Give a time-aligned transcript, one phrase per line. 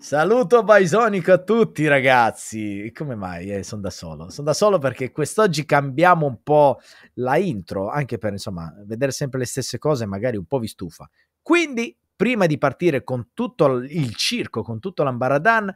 [0.00, 2.88] Saluto Bisonico a tutti ragazzi.
[2.94, 3.50] Come mai?
[3.50, 4.30] Eh, sono da solo.
[4.30, 6.78] Sono da solo perché quest'oggi cambiamo un po'
[7.14, 11.10] la intro, anche per insomma vedere sempre le stesse cose magari un po' vi stufa.
[11.42, 15.74] Quindi, prima di partire con tutto il circo, con tutto l'ambaradan,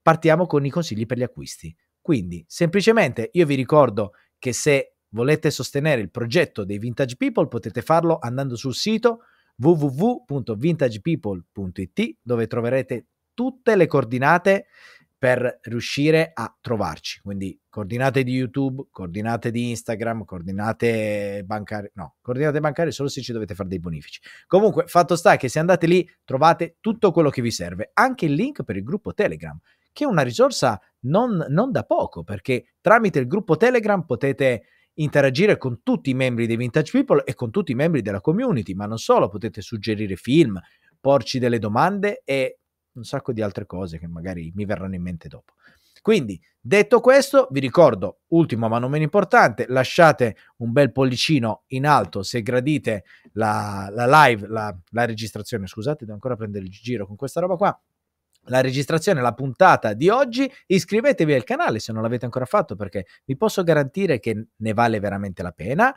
[0.00, 1.76] partiamo con i consigli per gli acquisti.
[2.00, 7.82] Quindi, semplicemente io vi ricordo che se volete sostenere il progetto dei Vintage People potete
[7.82, 9.24] farlo andando sul sito
[9.56, 13.08] www.vintagepeople.it dove troverete
[13.42, 14.66] tutte le coordinate
[15.18, 17.20] per riuscire a trovarci.
[17.22, 21.90] Quindi coordinate di YouTube, coordinate di Instagram, coordinate bancarie.
[21.94, 24.20] No, coordinate bancarie solo se ci dovete fare dei bonifici.
[24.46, 28.34] Comunque, fatto sta che se andate lì trovate tutto quello che vi serve, anche il
[28.34, 29.58] link per il gruppo Telegram,
[29.92, 35.56] che è una risorsa non, non da poco, perché tramite il gruppo Telegram potete interagire
[35.56, 38.86] con tutti i membri dei Vintage People e con tutti i membri della community, ma
[38.86, 40.60] non solo, potete suggerire film,
[41.00, 42.58] porci delle domande e
[42.94, 45.54] un sacco di altre cose che magari mi verranno in mente dopo.
[46.02, 51.86] Quindi, detto questo, vi ricordo, ultimo ma non meno importante, lasciate un bel pollicino in
[51.86, 57.06] alto se gradite la, la live, la, la, registrazione, scusate, devo ancora prendere il giro
[57.06, 57.80] con questa roba qua,
[58.46, 63.06] la registrazione, la puntata di oggi, iscrivetevi al canale se non l'avete ancora fatto perché
[63.24, 65.94] vi posso garantire che ne vale veramente la pena.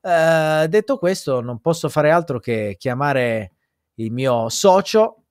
[0.00, 3.52] Uh, detto questo, non posso fare altro che chiamare
[3.94, 5.23] il mio socio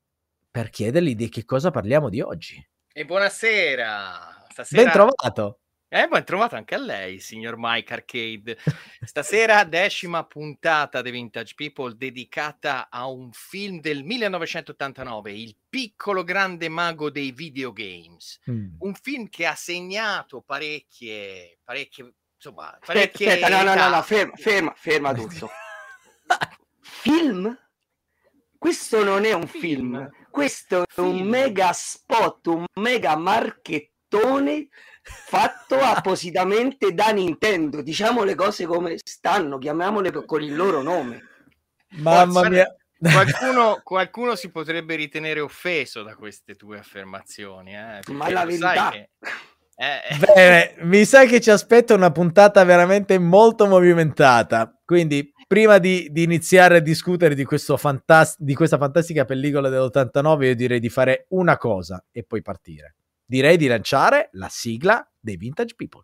[0.54, 2.64] per chiedergli di che cosa parliamo di oggi.
[2.94, 4.46] E buonasera!
[4.50, 4.84] Stasera...
[4.84, 5.62] Ben trovato!
[5.88, 8.60] Eh, ben trovato anche a lei, signor Mike Arcade.
[9.02, 16.70] Stasera decima puntata dei Vintage People dedicata a un film del 1989, Il piccolo grande
[16.70, 18.40] mago dei videogames.
[18.52, 18.76] Mm.
[18.78, 23.28] Un film che ha segnato parecchie, parecchie, insomma, parecchie...
[23.28, 25.50] Aspetta, no, no, no, no, ferma, ferma, ferma tutto.
[26.80, 27.58] film?
[28.64, 29.60] Questo non è un film.
[29.60, 34.70] film questo è un mega spot, un mega marchettone
[35.02, 37.82] fatto appositamente da Nintendo.
[37.82, 41.22] Diciamo le cose come stanno, chiamiamole con il loro nome.
[41.98, 42.74] Mamma mia.
[42.98, 48.00] Qualcuno, qualcuno, si potrebbe ritenere offeso da queste tue affermazioni, eh?
[48.14, 48.92] ma la verità.
[48.92, 49.10] Che...
[49.76, 50.18] Eh, eh.
[50.20, 54.80] Bene, mi sa che ci aspetta una puntata veramente molto movimentata.
[54.86, 60.56] Quindi prima di, di, iniziare a discutere di, fantast- di questa fantastica pellicola dell'89, io
[60.56, 62.96] direi di fare una cosa e poi partire.
[63.24, 66.02] Direi di lanciare la sigla dei Vintage People.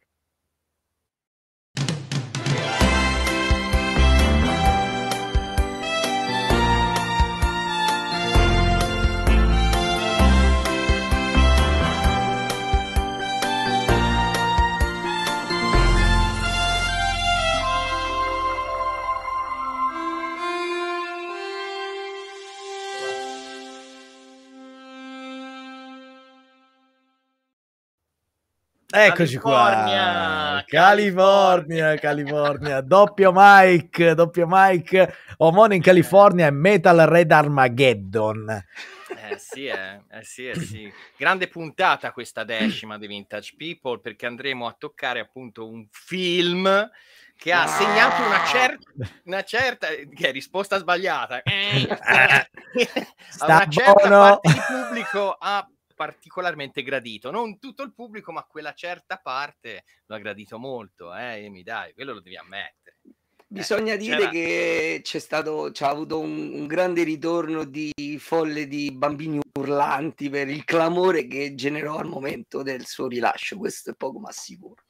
[28.91, 30.63] Eccoci California, qua.
[30.65, 38.49] California, California, doppio Mike, doppio Mike, Omone in California e Metal Red Armageddon.
[38.49, 40.91] Eh sì, eh, eh sì, eh sì.
[41.15, 46.89] Grande puntata questa decima di Vintage People perché andremo a toccare appunto un film
[47.37, 48.91] che ha segnato una certa,
[49.25, 51.43] una certa che è risposta sbagliata.
[51.49, 52.47] Eh,
[53.45, 55.67] una certa parte di pubblico ha
[55.99, 57.29] particolarmente gradito.
[57.29, 61.13] Non tutto il pubblico, ma quella certa parte lo ha gradito molto.
[61.13, 62.99] Eh, mi dai, quello lo devi ammettere.
[63.45, 64.29] Bisogna eh, dire c'era...
[64.29, 70.47] che c'è stato, c'ha avuto un, un, grande ritorno di folle di bambini urlanti per
[70.47, 73.57] il clamore che generò al momento del suo rilascio.
[73.57, 74.83] Questo è poco ma sicuro.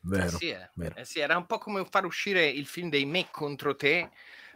[0.00, 0.70] Vero, eh sì, eh.
[0.76, 0.94] vero.
[0.96, 4.08] Eh sì, era un po' come far uscire il film dei me contro te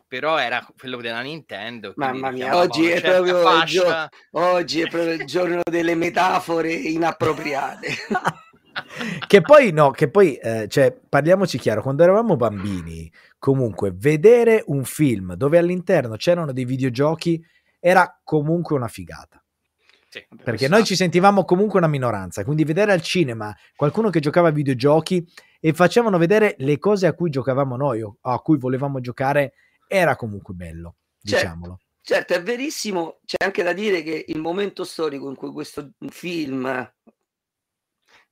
[0.09, 1.93] però era quello della Nintendo.
[1.97, 7.89] Mamma mia, oggi è, proprio il gio- oggi è proprio il giorno delle metafore inappropriate.
[9.27, 14.85] che poi no, che poi eh, cioè, parliamoci chiaro, quando eravamo bambini, comunque vedere un
[14.85, 17.45] film dove all'interno c'erano dei videogiochi
[17.79, 19.43] era comunque una figata.
[20.11, 24.49] Sì, perché noi ci sentivamo comunque una minoranza, quindi vedere al cinema qualcuno che giocava
[24.49, 25.23] a videogiochi
[25.61, 29.53] e facevano vedere le cose a cui giocavamo noi o a cui volevamo giocare
[29.89, 31.81] era comunque bello, certo, diciamolo.
[32.01, 36.93] Certo, è verissimo, c'è anche da dire che il momento storico in cui questo film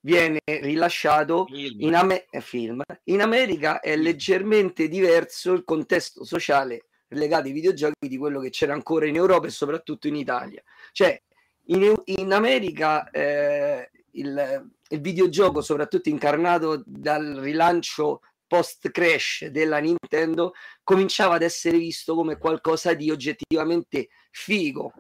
[0.01, 2.83] viene rilasciato in, Am- eh, film.
[3.05, 8.73] in America è leggermente diverso il contesto sociale legato ai videogiochi di quello che c'era
[8.73, 10.63] ancora in Europa e soprattutto in Italia.
[10.93, 11.21] Cioè,
[11.67, 20.53] in, in America eh, il, il, videogioco, soprattutto incarnato dal rilancio post crash della Nintendo
[20.83, 24.93] cominciava ad essere visto come qualcosa di oggettivamente figo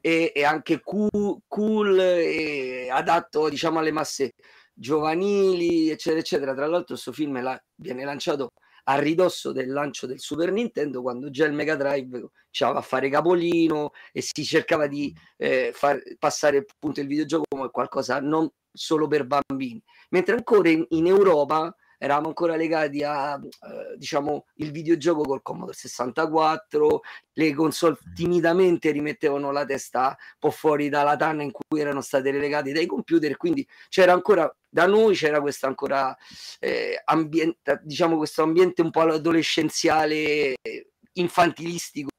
[0.00, 4.32] e, e anche cool, cool e adatto diciamo alle masse
[4.72, 6.54] giovanili, eccetera, eccetera.
[6.54, 8.52] Tra l'altro, questo film la, viene lanciato
[8.84, 13.10] a ridosso del lancio del Super Nintendo, quando già il Mega Drive c'era a fare
[13.10, 19.06] capolino e si cercava di eh, far passare appunto il videogioco come qualcosa non solo
[19.06, 19.82] per bambini.
[20.10, 25.76] Mentre ancora in, in Europa eravamo ancora legati a eh, diciamo il videogioco col Commodore
[25.76, 27.00] 64
[27.32, 32.30] le console timidamente rimettevano la testa un po' fuori dalla tanna in cui erano state
[32.30, 36.16] relegate dai computer quindi c'era ancora da noi c'era questo ancora
[36.60, 40.54] eh, ambiente diciamo questo ambiente un po' adolescenziale
[41.14, 42.10] infantilistico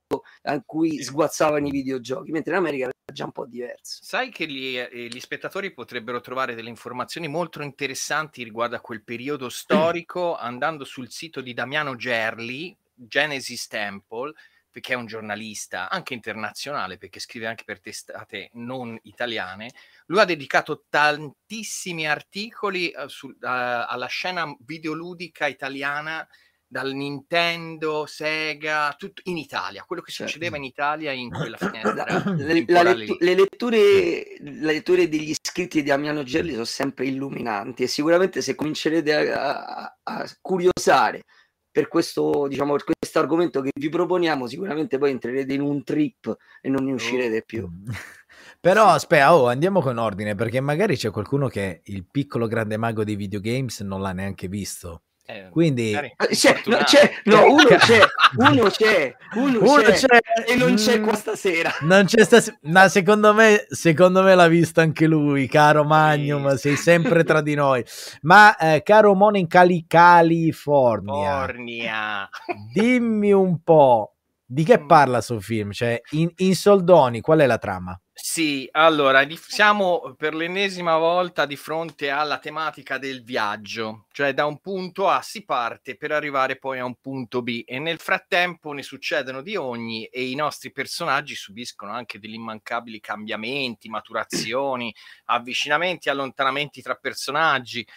[0.44, 4.00] a cui sguazzavano i videogiochi, mentre in America era già un po' diverso.
[4.01, 9.04] Sai che gli, eh, gli spettatori potrebbero trovare delle informazioni molto interessanti riguardo a quel
[9.04, 14.33] periodo storico andando sul sito di Damiano Gerli, Genesis Temple,
[14.71, 19.74] perché è un giornalista anche internazionale, perché scrive anche per testate non italiane.
[20.06, 26.25] Lui ha dedicato tantissimi articoli uh, su, uh, alla scena videoludica italiana
[26.71, 30.31] dal Nintendo, Sega, tutto in Italia, quello che certo.
[30.31, 32.24] succedeva in Italia in quella finestra.
[32.36, 37.88] le, lettu- le, letture, le letture degli scritti di Amiano Gelli sono sempre illuminanti e
[37.88, 41.24] sicuramente se comincerete a, a, a curiosare
[41.71, 46.36] per questo, diciamo, per questo argomento che vi proponiamo, sicuramente poi entrerete in un trip
[46.62, 47.68] e non ne uscirete più.
[48.62, 53.04] Però aspetta, oh, andiamo con ordine perché magari c'è qualcuno che il piccolo grande mago
[53.04, 55.04] dei videogames non l'ha neanche visto.
[55.30, 58.02] Eh, Quindi ah, c'è, no, c'è, no, uno c'è,
[58.38, 61.72] uno c'è, uno, uno c'è, c'è, e non c'è mm, qua stasera.
[61.81, 66.70] Non c'è stasera, ma secondo me, secondo me l'ha visto anche lui, caro Magnum, sì.
[66.70, 67.86] sei sempre tra di noi.
[68.22, 72.28] Ma eh, caro Mono in Cali, California, California,
[72.74, 74.88] dimmi un po' di che mm.
[74.88, 77.96] parla sul film, cioè in, in soldoni, qual è la trama?
[78.21, 84.60] Sì, allora siamo per l'ennesima volta di fronte alla tematica del viaggio, cioè da un
[84.60, 88.83] punto A si parte per arrivare poi a un punto B e nel frattempo ne
[88.83, 94.94] succedono di ogni e i nostri personaggi subiscono anche degli immancabili cambiamenti, maturazioni,
[95.25, 97.88] avvicinamenti, allontanamenti tra personaggi.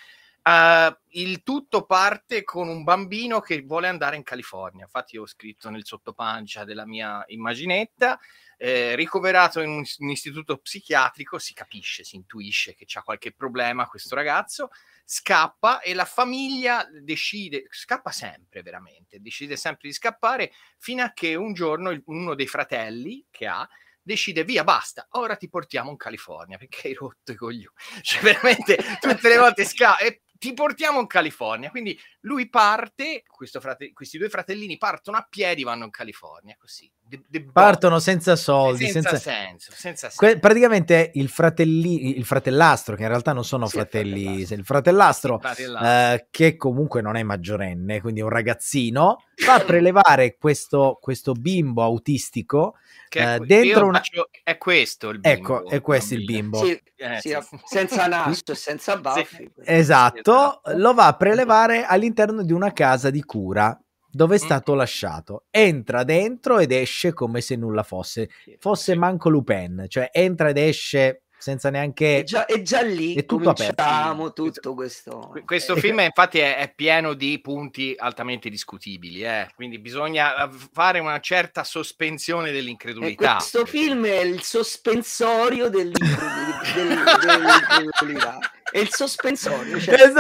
[0.45, 4.85] Uh, il tutto parte con un bambino che vuole andare in California.
[4.85, 8.19] Infatti, ho scritto nel sottopancia della mia immaginetta
[8.65, 13.89] eh, ricoverato in un, un, istituto psichiatrico, si capisce, si intuisce che c'ha qualche problema
[13.89, 14.71] questo ragazzo,
[15.05, 21.35] scappa e la famiglia decide, scappa sempre veramente, decide sempre di scappare fino a che
[21.35, 23.69] un giorno il, uno dei fratelli che ha
[24.01, 27.75] decide via, basta, ora ti portiamo in California perché hai rotto i coglioni.
[28.01, 31.71] Cioè, veramente tutte le volte scappa e ti portiamo in California.
[31.71, 33.23] Quindi lui parte,
[33.61, 36.91] frate- questi due fratellini partono a piedi, vanno in California, così.
[37.13, 39.31] De- de- Partono senza soldi, senza, senza...
[39.31, 39.73] senso.
[39.75, 40.17] Senza senso.
[40.17, 45.35] Que- praticamente il, fratelli- il fratellastro, che in realtà non sono sì, fratelli, il fratellastro,
[45.35, 51.35] il fratellastro eh, che comunque non è maggiorenne, quindi un ragazzino, fa prelevare questo, questo
[51.35, 52.77] bimbo autistico
[53.11, 53.99] che eh, dentro una...
[53.99, 55.39] Faccio, è questo il bimbo.
[55.39, 56.65] Ecco, è questo il bimbo.
[56.65, 57.61] Sì, eh, sì, sì.
[57.67, 59.51] senza naso e senza baffi.
[59.65, 63.79] Esatto, lo va a prelevare all'interno di una casa di cura
[64.13, 64.45] dove è mm.
[64.45, 64.77] stato mm.
[64.77, 65.45] lasciato.
[65.51, 68.29] Entra dentro ed esce come se nulla fosse.
[68.59, 72.19] Fosse manco Lupin, cioè entra ed esce senza neanche...
[72.19, 74.33] E già, e già lì è tutto aperto.
[74.33, 75.35] tutto questo...
[75.45, 79.49] Questo film infatti è, è, pieno di punti altamente discutibili, eh?
[79.57, 83.33] quindi bisogna fare una certa sospensione dell'incredulità.
[83.33, 88.39] E questo film è il sospensorio dell'incredulità.
[88.71, 89.81] è il sospensorio.
[89.81, 90.13] Cioè, cioè,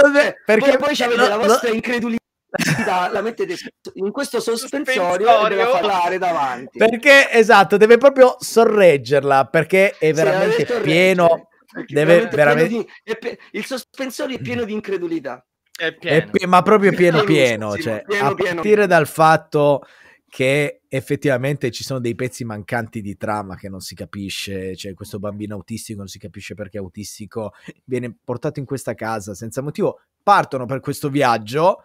[0.44, 2.21] perché poi, poi avete la vostra incredulità
[3.12, 3.56] la mettete
[3.94, 5.46] in questo sospensorio, sospensorio.
[5.46, 6.78] e deve parlare davanti.
[6.78, 11.48] Perché esatto, deve proprio sorreggerla perché è veramente sì, pieno.
[11.86, 12.68] Deve veramente...
[12.68, 15.44] Pieno di, il sospensorio è pieno di incredulità.
[15.74, 16.30] È pieno.
[16.30, 18.86] È, ma proprio pieno pieno, cioè, pieno, a partire pieno.
[18.86, 19.82] dal fatto
[20.28, 25.18] che effettivamente ci sono dei pezzi mancanti di trama che non si capisce, cioè questo
[25.18, 27.52] bambino autistico non si capisce perché è autistico,
[27.84, 31.82] viene portato in questa casa senza motivo, partono per questo viaggio,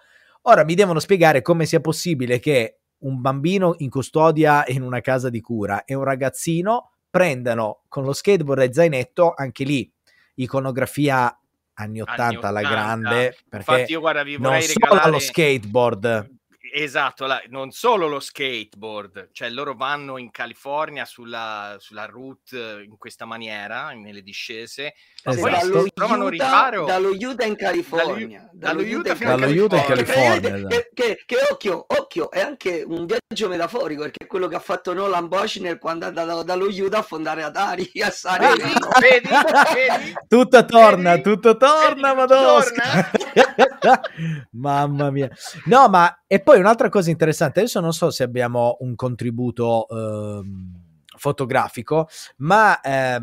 [0.50, 5.30] Ora mi devono spiegare come sia possibile che un bambino in custodia in una casa
[5.30, 9.92] di cura e un ragazzino prendano con lo skateboard e zainetto anche lì
[10.36, 11.38] iconografia
[11.74, 12.48] anni 80, anni 80.
[12.48, 15.12] alla grande perché Infatti io guarda, vi non solo regalare...
[15.12, 16.37] lo skateboard
[16.84, 22.98] esatto, la, non solo lo skateboard, cioè loro vanno in California sulla, sulla route in
[22.98, 24.94] questa maniera, nelle discese,
[25.24, 25.50] ma esatto.
[25.50, 28.50] poi dallo trovano Utah, riparo dallo Utah in California.
[28.52, 32.42] Dallo, dallo Utah, Utah, dallo Utah in California, che, che, che, che, occhio, occhio, è
[32.42, 36.44] anche un viaggio metaforico perché è quello che ha fatto Nolan Boschner quando è andato
[36.44, 39.30] dallo Utah a fondare Atari a Saremo ah, vedi,
[39.74, 42.64] vedi, tutto torna, vedi, tutto torna, madonna
[44.52, 45.30] mamma mia.
[45.66, 51.02] No ma e poi un'altra cosa interessante adesso non so se abbiamo un contributo ehm,
[51.18, 52.08] fotografico
[52.38, 53.22] ma eh,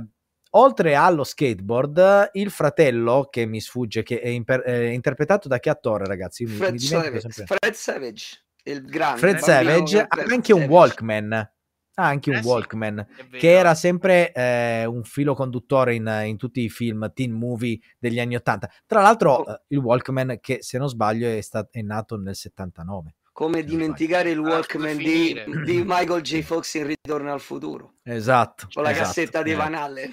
[0.57, 5.71] oltre allo skateboard, il fratello che mi sfugge, che è, imper- è interpretato da che
[5.71, 6.47] attore, ragazzi?
[6.47, 7.29] Fred, mi Savage.
[7.45, 9.19] Fred Savage, il grande.
[9.19, 11.33] Fred Savage ha anche un Walkman.
[11.97, 16.37] Ha anche un eh Walkman sì, che era sempre eh, un filo conduttore in, in,
[16.37, 18.69] tutti i film, teen movie degli anni 80.
[18.85, 19.53] Tra l'altro, oh.
[19.53, 23.15] eh, il Walkman, che se non sbaglio è, stat- è nato nel 79.
[23.35, 26.43] Come dimenticare il Walkman di, di, Michael J.
[26.43, 27.95] Fox in Ritorno al futuro.
[28.05, 28.69] Esatto.
[28.73, 30.13] Con la esatto, cassetta di Van Allen.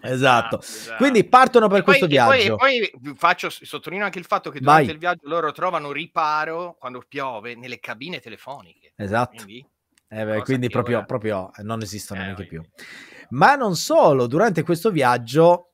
[0.00, 0.60] esatto.
[0.60, 0.96] esatto.
[0.96, 2.54] Quindi partono per poi, questo viaggio.
[2.54, 4.92] Poi, poi faccio, sottolineo anche il fatto che durante Vai.
[4.92, 8.92] il viaggio loro trovano riparo quando piove nelle cabine telefoniche.
[8.94, 9.42] Esatto.
[9.42, 9.66] Quindi,
[10.08, 12.62] eh beh, quindi proprio, proprio, non esistono eh, neanche più.
[13.30, 15.72] Ma non solo, durante questo viaggio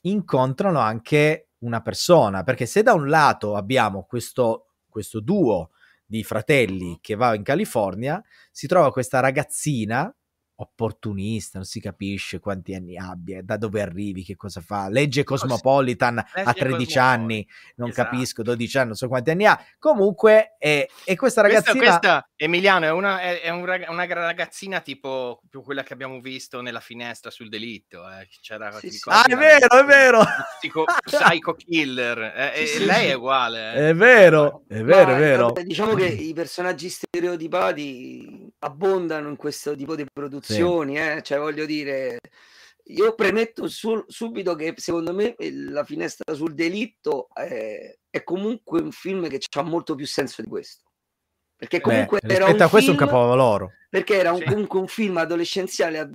[0.00, 5.72] incontrano anche una persona, perché se da un lato abbiamo questo, questo duo
[6.06, 10.14] di fratelli che va in California, si trova questa ragazzina
[10.56, 14.88] opportunista, non si capisce quanti anni abbia, da dove arrivi, che cosa fa.
[14.88, 17.04] Legge Cosmopolitan Legge a 13 Cosmopolitan.
[17.04, 18.10] anni, non esatto.
[18.10, 19.58] capisco, 12 anni, non so quanti anni ha.
[19.78, 21.76] Comunque, è, è questa ragazzina...
[21.76, 26.20] Questa, questa Emiliano, è, una, è, è un, una ragazzina tipo più quella che abbiamo
[26.20, 28.08] visto nella finestra sul delitto.
[28.08, 28.28] Eh.
[28.40, 29.08] C'era, sì, sì.
[29.08, 30.22] Ah, è vero, è vero!
[30.58, 32.52] Psycho, psycho killer.
[32.54, 33.74] Eh, sì, lei è uguale.
[33.74, 33.88] Eh.
[33.88, 35.52] È vero, è vero, Ma, è vero.
[35.62, 41.22] Diciamo che i personaggi stereotipati abbondano in questo tipo di produzioni, eh?
[41.22, 42.18] cioè voglio dire
[42.88, 48.90] io premetto su, subito che secondo me la finestra sul delitto è, è, comunque un
[48.90, 50.82] film che ha molto più senso di questo.
[51.56, 53.72] Perché comunque Beh, era un a questo film, un capolavoro.
[53.88, 54.44] Perché era un, sì.
[54.44, 56.10] comunque un film adolescenziale,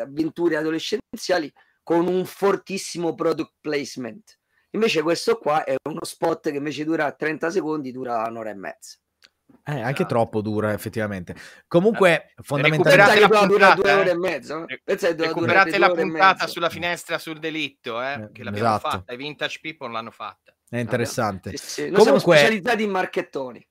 [0.00, 1.52] avventure adolescenziali
[1.82, 4.38] con un fortissimo product placement.
[4.70, 8.96] Invece questo qua è uno spot che invece dura 30 secondi, dura un'ora e mezza.
[9.68, 10.06] Eh, anche esatto.
[10.06, 11.34] troppo dura effettivamente.
[11.66, 14.64] Comunque, eh, fondamentalmente la puntata, dura due ore e mezzo.
[14.68, 14.80] Eh?
[14.84, 18.88] Recuperate la puntata sulla finestra sul delitto, eh, che l'abbiamo esatto.
[18.90, 19.12] fatta.
[19.12, 20.54] I Vintage People l'hanno fatta.
[20.68, 21.56] È interessante.
[21.56, 21.80] Sì, sì.
[21.90, 23.68] Noi Comunque, siamo specializzati in marchettoni.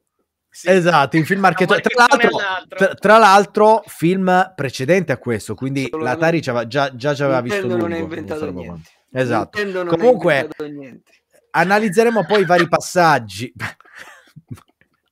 [0.49, 0.69] Sì.
[0.69, 1.79] Esatto, in film marchettone.
[1.79, 2.29] Tra l'altro,
[2.67, 7.67] tra, tra l'altro, film precedente a questo, quindi l'Atari già, già, già ci aveva visto
[7.67, 8.89] non ha inventato niente.
[9.13, 9.57] Esatto.
[9.85, 10.49] Comunque,
[11.51, 13.53] analizzeremo poi i vari passaggi.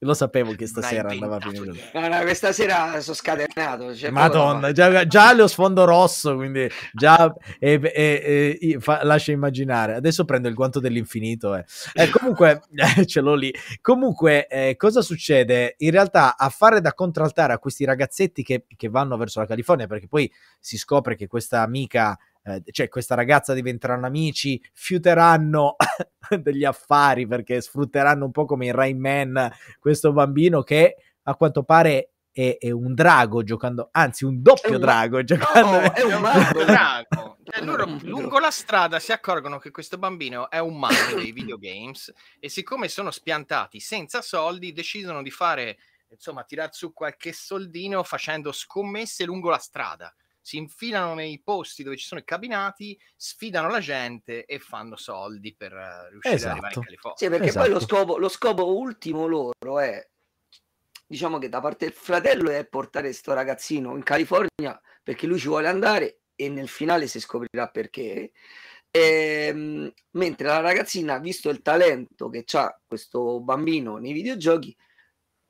[0.03, 1.73] Lo sapevo che stasera andava a finire.
[1.93, 3.95] No, no, questa sera sono scatenato.
[3.95, 9.31] Cioè Madonna, già, già le ho sfondo rosso, quindi già e, e, e, fa, lascia
[9.31, 9.95] immaginare.
[9.95, 11.55] Adesso prendo il guanto dell'infinito.
[11.55, 11.65] Eh.
[11.93, 12.61] Eh, comunque,
[13.05, 13.53] ce l'ho lì.
[13.81, 15.75] Comunque, eh, cosa succede?
[15.79, 19.87] In realtà, a fare da contraltare a questi ragazzetti che, che vanno verso la California,
[19.87, 25.75] perché poi si scopre che questa amica eh, cioè questa ragazza diventeranno amici, fiuteranno
[26.41, 31.63] degli affari perché sfrutteranno un po' come in Rain Man questo bambino che a quanto
[31.63, 34.79] pare è, è un drago giocando, anzi un doppio un...
[34.79, 35.81] drago giocando.
[35.81, 37.37] No, è un mago drago.
[37.43, 42.11] Cioè, loro lungo la strada si accorgono che questo bambino è un mago dei videogames
[42.39, 45.77] e siccome sono spiantati senza soldi decidono di fare
[46.09, 51.95] insomma tirar su qualche soldino facendo scommesse lungo la strada si infilano nei posti dove
[51.95, 56.57] ci sono i cabinati, sfidano la gente e fanno soldi per uh, riuscire esatto.
[56.57, 56.81] ad arrivare in esatto.
[56.81, 57.17] California.
[57.17, 57.63] Sì, perché esatto.
[57.63, 57.95] poi lo esatto.
[57.95, 60.07] scopo, lo scopo ultimo loro è
[61.07, 65.47] diciamo che da parte del fratello è portare questo ragazzino in California perché lui ci
[65.47, 68.31] vuole andare e nel finale si scoprirà perché.
[68.91, 74.75] E, ehm, mentre la ragazzina, visto il talento che ha questo bambino nei videogiochi,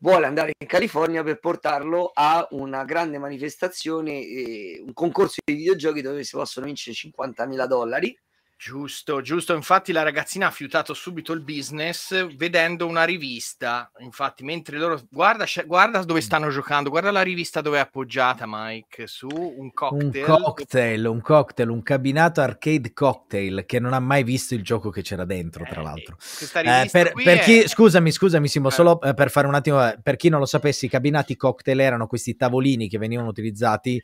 [0.03, 6.01] vuole andare in California per portarlo a una grande manifestazione, eh, un concorso di videogiochi
[6.01, 8.17] dove si possono vincere 50.000 dollari
[8.65, 9.53] Giusto, giusto.
[9.53, 13.91] Infatti la ragazzina ha fiutato subito il business vedendo una rivista.
[13.97, 15.01] Infatti, mentre loro...
[15.11, 20.29] Guarda, guarda dove stanno giocando, guarda la rivista dove è appoggiata, Mike, su un cocktail.
[20.29, 24.89] Un cocktail, un cocktail, un cabinato arcade cocktail che non ha mai visto il gioco
[24.91, 26.15] che c'era dentro, tra eh, l'altro.
[26.53, 28.71] Eh, per, per chi, Scusami, scusami Simo, eh.
[28.71, 31.81] solo eh, per fare un attimo, eh, per chi non lo sapesse, i cabinati cocktail
[31.81, 34.01] erano questi tavolini che venivano utilizzati,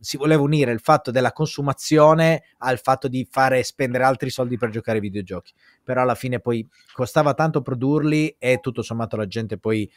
[0.00, 4.56] si voleva unire il fatto della consumazione al fatto di di fare spendere altri soldi
[4.56, 5.52] per giocare ai videogiochi.
[5.84, 9.88] Però alla fine poi costava tanto produrli e tutto sommato la gente poi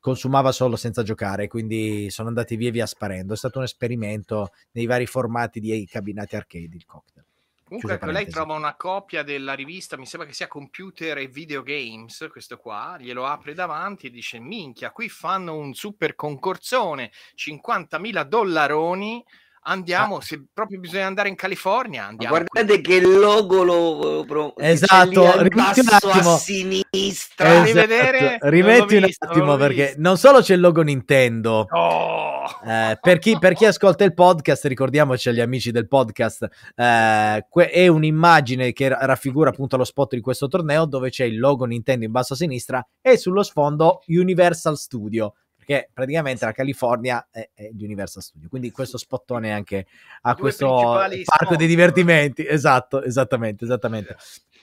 [0.00, 3.34] consumava solo senza giocare, quindi sono andati via via sparendo.
[3.34, 7.24] È stato un esperimento nei vari formati di cabinati arcade il cocktail.
[7.64, 12.26] Comunque ecco, lei trova una copia della rivista, mi sembra che sia Computer e Videogames,
[12.28, 19.24] questo qua, glielo apre davanti e dice minchia, qui fanno un super concorsone, 50.000 dollaroni
[19.62, 20.22] andiamo, ah.
[20.22, 22.34] se proprio bisogna andare in California, andiamo.
[22.34, 22.82] guardate qui.
[22.82, 27.66] che logo lo pro, esatto, rimetti un attimo a sinistra.
[27.66, 28.48] Esatto.
[28.48, 30.00] Rimetti un visto, attimo perché visto.
[30.00, 31.66] non solo c'è il logo Nintendo.
[31.70, 32.44] Oh.
[32.66, 37.70] Eh, per, chi, per, chi, ascolta il podcast, ricordiamoci agli amici del podcast, eh, que-
[37.70, 42.04] è un'immagine che raffigura appunto lo spot di questo torneo dove c'è il logo Nintendo
[42.04, 45.34] in basso a sinistra e sullo sfondo Universal Studio
[45.70, 49.86] perché praticamente la California è, è di Universal Studio, quindi questo spottone anche
[50.22, 54.16] a Due questo parco dei divertimenti, esatto, esattamente, esattamente.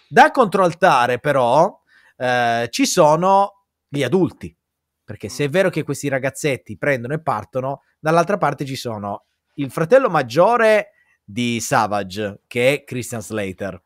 [0.09, 1.81] Da controllare però
[2.17, 4.53] eh, ci sono gli adulti,
[5.01, 9.71] perché se è vero che questi ragazzetti prendono e partono, dall'altra parte ci sono il
[9.71, 10.91] fratello maggiore
[11.23, 13.81] di Savage, che è Christian Slater.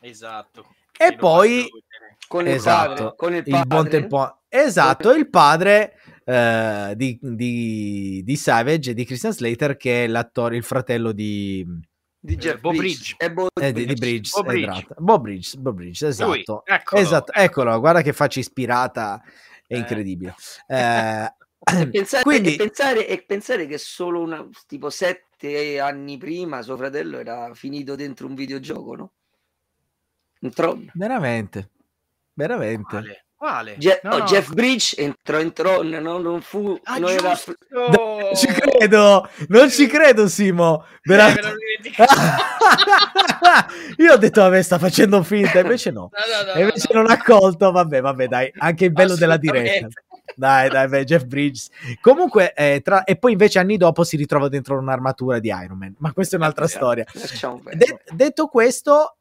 [0.00, 0.74] Esatto.
[0.98, 1.68] E poi
[2.26, 3.58] con il esatto, padre, con il, padre.
[3.60, 4.38] il buon tempo.
[4.48, 10.56] Esatto, il padre eh, di, di, di, Savage e di Christian Slater, che è l'attore,
[10.56, 11.64] il fratello di,
[12.18, 13.14] di eh, Jeff Bob Bridge.
[13.16, 13.32] Bridge.
[13.32, 14.70] Bo- eh, di, di Bridge, Bob Bridge.
[14.70, 14.94] Esatto.
[14.98, 16.30] Bob Bridge, Bob Bridge esatto.
[16.30, 17.32] Lui, eccolo, esatto.
[17.32, 19.22] Eccolo, guarda che faccia ispirata,
[19.68, 19.78] è eh.
[19.78, 20.34] incredibile.
[20.66, 21.32] Eh,
[21.78, 22.54] e, pensare, Quindi...
[22.54, 27.94] e, pensare, e pensare che solo una, tipo sette anni prima suo fratello era finito
[27.94, 29.12] dentro un videogioco, no?
[30.40, 30.90] Un Tron.
[30.92, 31.70] Veramente,
[32.32, 32.96] veramente.
[32.96, 33.25] Vale.
[33.36, 33.76] Quale?
[33.78, 34.24] Je- no, no.
[34.24, 36.16] Jeff Bridge entrò in Tron, no?
[36.18, 36.80] non fu...
[36.84, 37.38] Ah, non era...
[37.68, 40.86] non ci credo, non ci credo Simo.
[41.02, 41.54] Veramente...
[43.98, 46.08] Io ho detto, vabbè, sta facendo finta, invece no.
[46.56, 49.88] invece non ha colto, vabbè, vabbè, dai, anche il bello della diretta.
[50.34, 51.68] Dai, dai, beh, Jeff Bridges.
[52.00, 53.04] Comunque, eh, tra...
[53.04, 56.38] e poi invece anni dopo si ritrova dentro un'armatura di Iron Man, ma questa è
[56.38, 57.04] un'altra storia.
[57.74, 59.18] De- detto questo,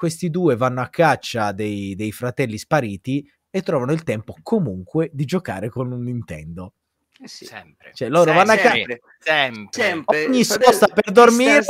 [0.00, 5.26] questi due vanno a caccia dei, dei fratelli spariti e trovano il tempo comunque di
[5.26, 6.72] giocare con un Nintendo.
[7.22, 7.44] Eh sì.
[7.44, 7.90] Sempre.
[7.92, 8.98] Cioè, loro sempre, vanno a caccia.
[9.18, 9.68] Sempre.
[9.68, 10.24] sempre.
[10.24, 11.62] Ogni sosta per dormire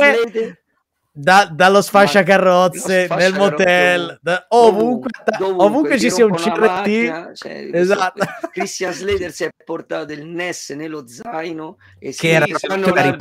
[1.11, 7.33] da, dallo sfasciacarrozze Ma, nel motel, da, ovunque, dovunque, ovunque ci sia un CRT.
[7.33, 8.25] Cioè, esatto.
[8.49, 13.17] Christian Slater si è portato il NES nello zaino e che era stanno dal,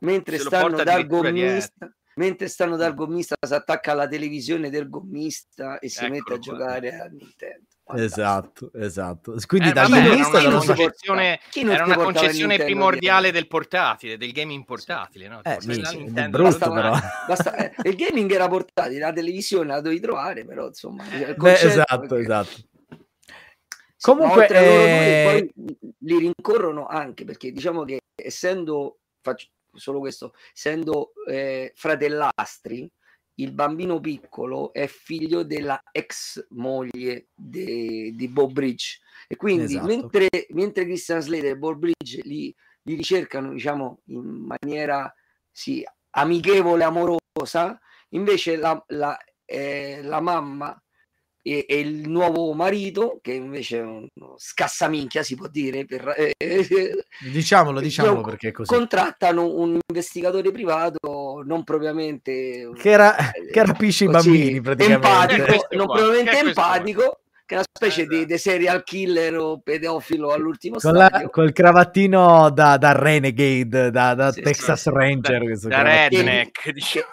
[0.00, 5.88] mentre stanno dal gommista mentre stanno dal gommista si attacca alla televisione del gommista e
[5.88, 6.38] si Eccolo mette a qua.
[6.38, 7.66] giocare a Nintendo.
[7.90, 8.20] Fantastico.
[8.20, 9.34] Esatto, esatto.
[9.46, 14.32] Quindi eh, dal vabbè, gommista era una concezione, era una concezione primordiale del portatile, del
[14.32, 15.28] gaming portatile.
[15.28, 15.42] No?
[15.42, 16.98] Eh, Nintendo, brutto, basta, però.
[17.26, 21.04] Basta, eh, il gaming era portatile, la televisione la dovevi trovare, però insomma.
[21.04, 22.22] Beh, esatto, perché...
[22.22, 22.68] esatto.
[24.00, 25.50] Comunque, eh...
[25.52, 32.90] poi li rincorrono anche perché diciamo che essendo faccio, solo questo, essendo eh, fratellastri,
[33.40, 39.86] il bambino piccolo è figlio della ex moglie di Bob Bridge e quindi esatto.
[39.86, 45.12] mentre, mentre Christian Slater e Bob Bridge li, li ricercano diciamo in maniera
[45.50, 47.80] sì, amichevole, amorosa,
[48.10, 50.82] invece la, la, eh, la mamma
[51.42, 56.34] e, e, il nuovo marito, che invece è uno scassaminchia, si può dire, per, eh,
[57.32, 58.72] diciamolo, diciamolo perché è così.
[58.72, 63.16] Contrattano un investigatore privato non propriamente che, era,
[63.50, 65.06] che rapisce così, i bambini praticamente.
[65.06, 67.20] Empatico, non propriamente empatico,
[67.50, 68.16] che è una specie esatto.
[68.16, 71.22] di, di, serial killer o pedofilo all'ultimo con stadio.
[71.22, 75.58] La, col cravattino da, da Renegade, da, da sì, Texas sì, Ranger.
[75.58, 76.70] Da, da redneck.
[76.70, 77.06] Diciamo.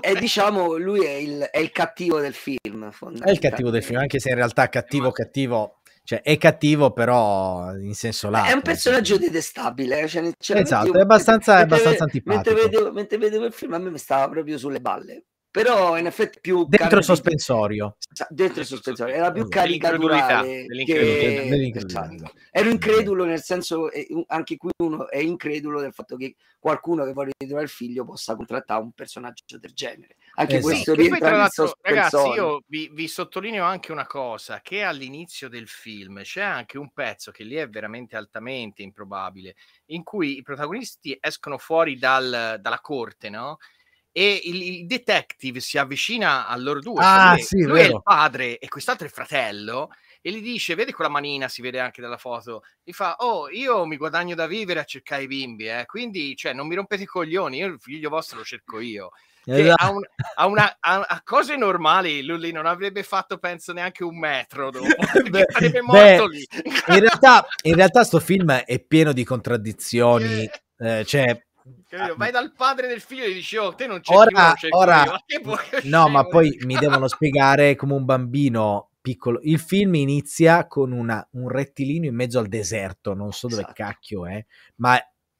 [0.00, 2.90] E, diciamo, lui è il, è il, cattivo del film.
[3.22, 5.74] È il cattivo del film, anche se in realtà cattivo cattivo...
[6.02, 8.50] Cioè, è cattivo, però in senso lato.
[8.50, 10.08] È un personaggio detestabile.
[10.08, 12.54] Cioè, cioè esatto, è abbastanza, mentre, è abbastanza antipatico.
[12.54, 15.24] Mentre vedevo, mentre vedevo il film, a me mi stava proprio sulle balle
[15.58, 17.96] però in effetti più dentro il sospensorio.
[18.28, 19.12] Dentro il sospensorio.
[19.12, 21.72] era più caricaturale che...
[21.74, 22.32] esatto.
[22.52, 23.90] ero incredulo nel senso
[24.28, 28.36] anche qui uno è incredulo del fatto che qualcuno che vuole ritrovare il figlio possa
[28.36, 30.16] contrattare un personaggio del genere.
[30.34, 30.72] Anche esatto.
[30.72, 35.66] questo sì, rientra nel ragazzi io vi, vi, sottolineo anche una cosa che all'inizio del
[35.66, 41.18] film c'è anche un pezzo che lì è veramente altamente improbabile in cui i protagonisti
[41.20, 43.58] escono fuori dal, dalla corte no?
[44.18, 47.00] E il, il, detective si avvicina a loro due.
[47.00, 49.90] Ah, cioè sì, lui è il padre e quest'altro è il fratello.
[50.20, 53.86] e gli dice, vede quella manina, si vede anche dalla foto, gli fa, oh, io
[53.86, 57.06] mi guadagno da vivere a cercare i bimbi, eh, quindi cioè, non mi rompete i
[57.06, 59.12] coglioni, io il figlio vostro lo cerco io.
[59.44, 59.84] Esatto.
[59.84, 60.02] A, un,
[60.34, 64.84] a, una, a, a, cose normali lui non avrebbe fatto penso neanche un metro dopo
[65.30, 66.46] beh, sarebbe morto beh, lì
[66.88, 71.40] in realtà in realtà sto film è pieno di contraddizioni eh, cioè
[72.16, 75.04] Vai dal padre del figlio e dici, oh, te non c'è ora, più, ora...
[75.84, 79.40] no, ma poi mi devono spiegare come un bambino piccolo.
[79.42, 83.82] Il film inizia con una, un rettilineo in mezzo al deserto, non so dove esatto.
[83.82, 84.44] cacchio è,
[84.76, 84.98] ma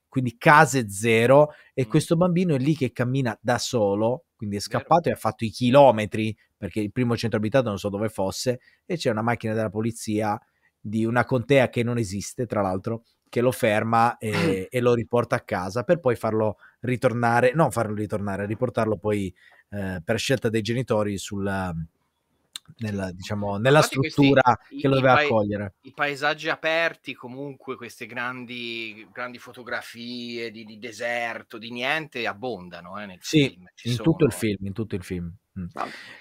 [0.09, 1.91] quindi case zero e mm.
[1.91, 5.15] questo bambino è lì che cammina da solo, quindi è scappato Vero.
[5.15, 8.97] e ha fatto i chilometri perché il primo centro abitato non so dove fosse e
[8.97, 10.41] c'è una macchina della polizia
[10.81, 15.37] di una contea che non esiste, tra l'altro, che lo ferma e, e, lo riporta
[15.37, 19.35] a casa per poi farlo ritornare, non farlo ritornare, riportarlo poi
[19.71, 21.75] eh, per scelta dei genitori sulla,
[22.79, 25.75] nella, diciamo, nella struttura questi, che lo deve pa- accogliere.
[25.83, 33.07] I paesaggi aperti, comunque queste grandi, grandi fotografie di, di, deserto, di niente, abbondano eh,
[33.07, 33.67] nel sì, film.
[33.75, 35.33] Ci in sono, tutto il film, in tutto il film.
[35.59, 35.67] Mm.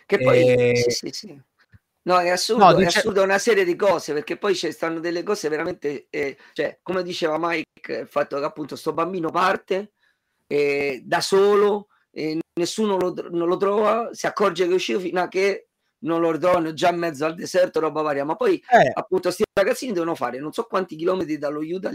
[0.06, 0.40] Che poi...
[0.40, 0.76] E...
[0.76, 1.42] Sì, sì, sì.
[2.08, 2.86] No, è assurdo, no, dice...
[2.86, 6.80] è assurdo una serie di cose perché poi ci stanno delle cose veramente, eh, cioè,
[6.82, 9.92] come diceva Mike, il fatto che appunto sto bambino parte
[10.48, 15.22] eh, da solo, eh, nessuno lo, non lo trova, si accorge che è uscito fino
[15.22, 15.68] a che
[16.00, 18.24] non lo ritrovo già in mezzo al deserto, roba varia.
[18.24, 18.92] Ma poi, eh.
[18.94, 21.92] appunto, questi ragazzini devono fare non so quanti chilometri dallo Utah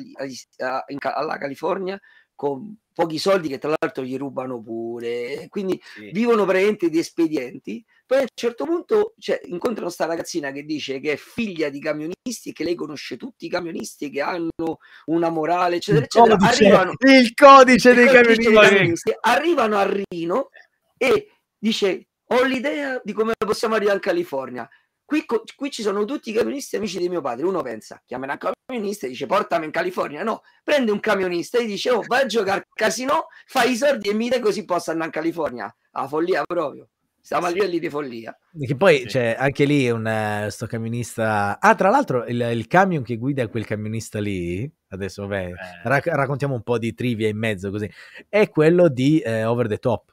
[0.58, 1.98] alla California
[2.34, 6.10] con pochi soldi che tra l'altro gli rubano pure, quindi sì.
[6.10, 7.84] vivono praticamente di espedienti.
[8.06, 11.80] Poi a un certo punto cioè, incontrano sta ragazzina che dice che è figlia di
[11.80, 16.36] camionisti e che lei conosce tutti i camionisti che hanno una morale, eccetera, eccetera.
[16.36, 18.44] Codice, arrivano, il codice dei camionisti.
[18.44, 19.16] dei camionisti.
[19.20, 20.50] Arrivano a Rino
[20.96, 24.68] e dice ho l'idea di come possiamo arrivare in California.
[25.04, 27.44] Qui, qui, ci sono tutti i camionisti amici di mio padre.
[27.44, 28.30] Uno pensa, chiama un
[28.72, 30.22] camionista e dice portami in California.
[30.22, 34.08] No, prende un camionista e dice oh vai a giocare al casino, fai i soldi
[34.08, 35.74] e mi dai così posso andare in California.
[35.90, 36.88] La follia proprio.
[37.20, 37.52] Stiamo sì.
[37.52, 38.36] a livelli di follia.
[38.58, 39.10] Che poi sì.
[39.10, 41.60] cioè, anche lì un uh, sto camionista.
[41.60, 44.68] Ah, tra l'altro, il, il, camion che guida quel camionista lì.
[44.88, 45.54] Adesso vabbè, eh.
[45.84, 47.88] rac- raccontiamo un po' di trivia in mezzo così.
[48.28, 50.12] È quello di eh, Over the Top.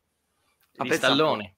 [0.72, 1.56] Di Stallone.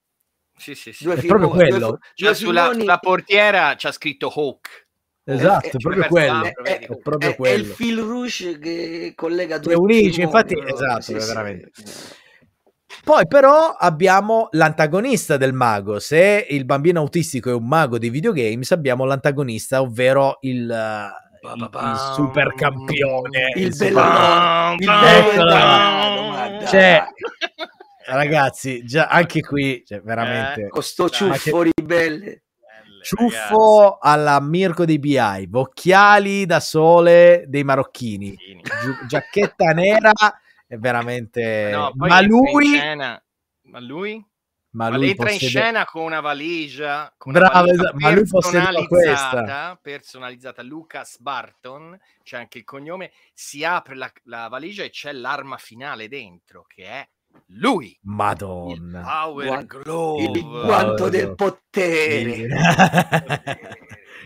[0.56, 1.04] Sì, sì, sì.
[1.04, 1.88] Due è proprio quello.
[1.88, 4.88] Due, due sulla, sulla, portiera c'ha scritto Hawk.
[5.24, 6.44] Esatto, è, è proprio quello.
[6.44, 7.56] È, è, proprio quello.
[7.56, 9.74] è, il fil rouge che collega due.
[9.74, 11.70] Che unisce, infatti, esatto, sì, veramente.
[11.74, 12.20] Sì.
[13.04, 16.00] Poi però abbiamo l'antagonista del mago.
[16.00, 21.98] Se il bambino autistico è un mago dei videogames, abbiamo l'antagonista, ovvero il, il, il
[22.14, 23.54] super campione.
[23.56, 24.76] Il, il bellone.
[24.78, 24.92] Il
[25.34, 26.66] bellone.
[26.68, 27.04] Cioè,
[28.08, 30.66] ragazzi, già anche qui, cioè, veramente.
[30.66, 31.72] Eh, con sto ciuffo che...
[31.76, 32.44] ribelle.
[33.02, 40.12] Ciuffo alla Mirko dei BI, occhiali da sole dei marocchini, Gi- giacchetta nera,
[40.68, 41.70] è veramente...
[41.72, 42.80] No, ma lui...
[43.64, 44.26] Ma lui?
[44.74, 45.44] Ma, ma lui entra possede...
[45.44, 52.00] in scena con una valigia, con Bravo, una valigia ma lui personalizzata, personalizzata Lucas Barton,
[52.24, 56.86] c'è anche il cognome, si apre la, la valigia e c'è l'arma finale dentro, che
[56.86, 57.10] è
[57.48, 57.98] lui.
[58.04, 59.00] Madonna.
[59.00, 60.24] Il power glove.
[60.24, 62.48] Il guanto del potere.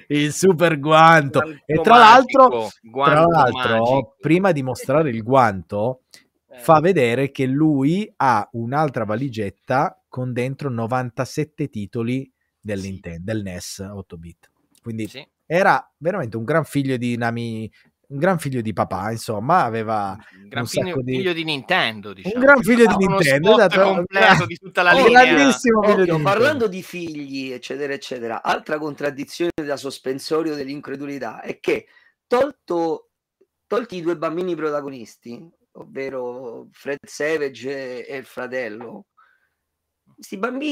[0.10, 1.40] il super guanto.
[1.40, 6.04] Guanto e tra l'altro, tra l'altro prima di mostrare il guanto,
[6.48, 6.60] eh.
[6.60, 12.90] fa vedere che lui ha un'altra valigetta con dentro 97 titoli del, sì.
[12.90, 14.52] Nintendo, del NES 8 bit.
[14.82, 15.28] Quindi sì.
[15.46, 17.72] era veramente un gran figlio di Nami
[18.08, 21.16] un gran figlio di papà, insomma, aveva un gran un figlio, di...
[21.16, 21.44] figlio, di...
[21.44, 22.36] Nintendo, diciamo.
[22.36, 23.82] Un gran figlio di Nintendo, esatto.
[23.82, 25.26] completo di tutta la oh, linea.
[25.26, 31.60] Grandissimo figlio Occhio, di parlando di figli, eccetera, eccetera, altra contraddizione da sospensorio dell'incredulità è
[31.60, 31.88] che
[32.28, 33.10] tolto,
[33.68, 39.06] tolti i due bambini protagonisti, ovvero Fred Savage e il fratello,
[40.14, 40.72] questi bambini,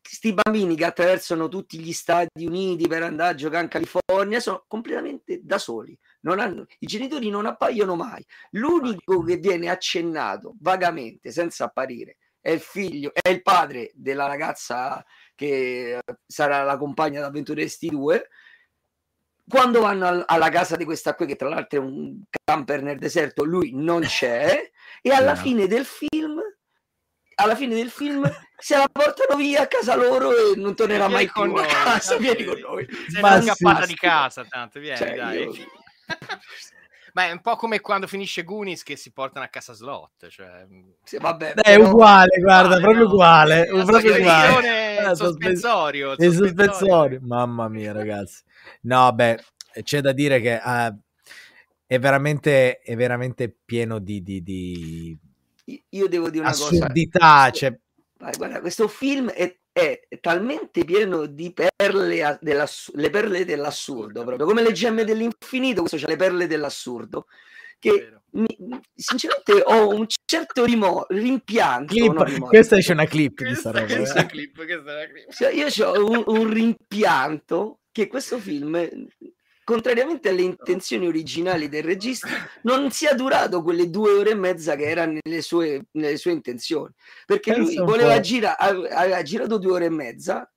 [0.00, 4.64] questi bambini che attraversano tutti gli Stati Uniti per andare a giocare in California sono
[4.66, 5.96] completamente da soli.
[6.24, 8.24] Hanno, I genitori non appaiono mai.
[8.50, 15.04] L'unico che viene accennato vagamente, senza apparire, è il figlio, è il padre della ragazza
[15.34, 18.28] che sarà la compagna d'avventuristi 2.
[19.48, 23.44] Quando vanno alla casa di questa qui, che tra l'altro è un camper nel deserto,
[23.44, 24.70] lui non c'è.
[25.02, 26.40] e alla fine del film
[27.34, 31.28] alla fine del film se la portano via a casa loro e non tornerà mai
[31.30, 32.16] più noi, a casa.
[32.16, 32.86] Vieni con noi.
[33.08, 35.42] Sei Ma scappata sì, di casa, tanto vieni, cioè, dai.
[35.42, 35.52] Io...
[37.14, 40.28] Ma è un po' come quando finisce Goonies che si portano a casa slot.
[40.28, 40.66] Cioè...
[41.04, 43.66] Sì, vabbè, è uguale, guarda, uguale, proprio no, uguale.
[43.66, 45.10] Proprio uguale.
[45.10, 46.12] il sospensorio.
[46.16, 47.20] Il sospensorio.
[47.22, 48.42] Mamma mia, ragazzi.
[48.82, 49.44] No, beh,
[49.82, 50.98] c'è da dire che uh,
[51.86, 55.18] è, veramente, è veramente pieno di, di, di...
[55.90, 57.18] Io devo dire una assurdità.
[57.18, 57.50] cosa.
[57.50, 57.78] Cioè...
[58.38, 64.72] Guarda, questo film è, è, talmente pieno di perle, le perle dell'assurdo, proprio come le
[64.72, 67.26] gemme dell'infinito, questo c'è le perle dell'assurdo
[67.82, 68.46] che mi,
[68.94, 71.92] sinceramente ho un certo rimo, rimpianto.
[71.92, 73.96] Clip, questa è una clip di questa roba.
[73.96, 74.26] Questa eh.
[74.26, 75.32] clip, questa è una clip.
[75.32, 78.88] Cioè, io ho un, un, rimpianto che questo film,
[79.64, 82.28] contrariamente alle intenzioni originali del regista,
[82.62, 86.92] non sia durato quelle due ore e mezza che era nelle sue, nelle sue intenzioni.
[87.24, 90.50] Perché Penso lui voleva girare, aveva girato due ore e mezza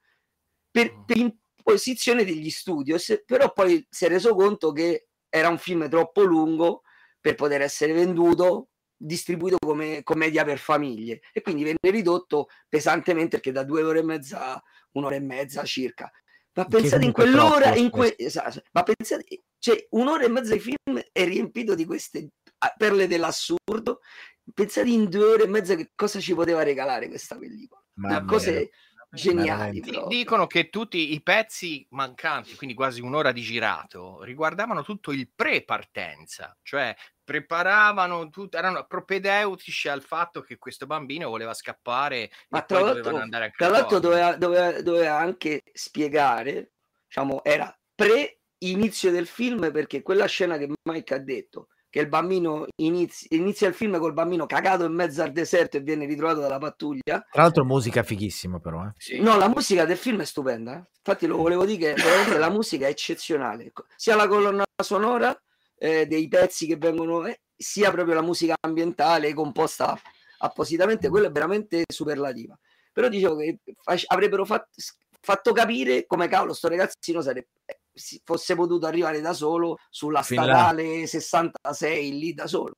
[0.72, 1.04] per, mm.
[1.06, 6.24] per imposizione degli studios, però poi si è reso conto che era un film troppo
[6.24, 6.82] lungo
[7.20, 13.52] per poter essere venduto distribuito come commedia per famiglie e quindi venne ridotto pesantemente perché
[13.52, 16.10] da due ore e mezza a un'ora e mezza circa
[16.56, 19.26] ma pensate in quell'ora in que- esatto, ma pensate
[19.60, 22.30] cioè un'ora e mezza di film è riempito di queste
[22.78, 24.00] perle dell'assurdo.
[24.54, 27.82] Pensate in due ore e mezza che cosa ci poteva regalare questa pellicola?
[28.26, 28.70] Cose
[29.16, 29.82] geniali.
[30.08, 36.56] Dicono che tutti i pezzi mancanti, quindi quasi un'ora di girato, riguardavano tutto il pre-partenza,
[36.62, 43.18] cioè preparavano tutto, erano propedeutici al fatto che questo bambino voleva scappare Ma tra l'altro,
[43.18, 46.74] andare a tra l'altro doveva, doveva, doveva anche spiegare,
[47.08, 52.68] diciamo, era pre-inizio del film perché quella scena che Mike ha detto che il bambino
[52.82, 56.58] inizia, inizia, il film col bambino cagato in mezzo al deserto e viene ritrovato dalla
[56.58, 57.26] pattuglia.
[57.32, 58.84] Tra l'altro musica fighissima però.
[58.84, 58.92] Eh.
[58.98, 59.22] Sì.
[59.22, 60.74] No, la musica del film è stupenda.
[60.74, 60.90] Eh.
[60.98, 63.68] Infatti lo volevo dire che la musica è eccezionale.
[63.68, 65.42] Ecco, sia la colonna sonora
[65.78, 69.98] eh, dei pezzi che vengono, eh, sia proprio la musica ambientale composta
[70.40, 72.60] appositamente, quella è veramente superlativa.
[72.92, 73.60] Però dicevo che
[74.08, 74.72] avrebbero fatto,
[75.22, 77.85] fatto capire come cavolo sto ragazzino sarebbe si
[78.24, 81.08] fosse potuto arrivare da solo sulla Fin statale là.
[81.08, 82.76] 66 lì da solo.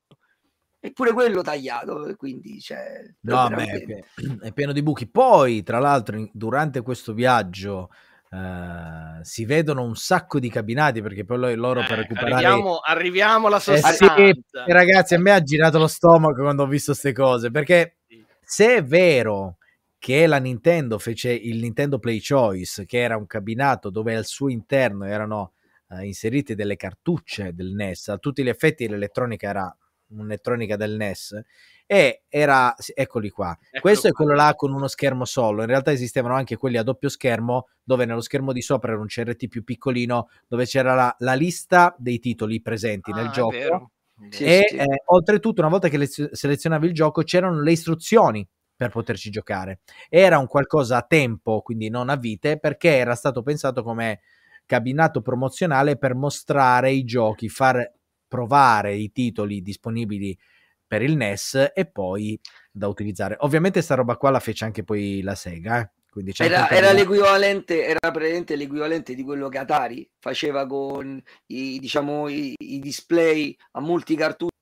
[0.79, 4.03] Eppure quello tagliato quindi cioè, no, beh,
[4.41, 5.09] è pieno di buchi.
[5.09, 7.89] Poi tra l'altro durante questo viaggio
[8.29, 13.47] Uh, si vedono un sacco di cabinati perché poi loro eh, per recuperare arriviamo, arriviamo
[13.47, 17.13] alla sostanza eh sì, ragazzi a me ha girato lo stomaco quando ho visto queste
[17.13, 17.99] cose perché
[18.43, 19.59] se è vero
[19.99, 24.49] che la Nintendo fece il Nintendo Play Choice, che era un cabinato dove al suo
[24.49, 25.53] interno erano
[25.89, 29.77] uh, inserite delle cartucce del NES, a tutti gli effetti l'elettronica era
[30.09, 31.41] un'elettronica del NES
[31.85, 34.09] e era eccoli qua Eccolo questo qua.
[34.09, 37.67] è quello là con uno schermo solo in realtà esistevano anche quelli a doppio schermo
[37.83, 41.95] dove nello schermo di sopra era un CRT più piccolino dove c'era la, la lista
[41.97, 43.91] dei titoli presenti ah, nel gioco
[44.29, 44.75] sì, e sì.
[44.75, 49.79] Eh, oltretutto una volta che le, selezionavi il gioco c'erano le istruzioni per poterci giocare.
[50.07, 54.21] Era un qualcosa a tempo, quindi non a vite, perché era stato pensato come
[54.65, 57.91] cabinato promozionale per mostrare i giochi, far
[58.27, 60.37] provare i titoli disponibili
[60.85, 62.39] per il NES e poi
[62.71, 63.35] da utilizzare.
[63.39, 65.91] Ovviamente sta roba qua la fece anche poi la Sega, eh?
[66.37, 72.55] Era, era, l'equivalente, era praticamente l'equivalente di quello che Atari faceva con i, diciamo, i,
[72.57, 73.81] i display a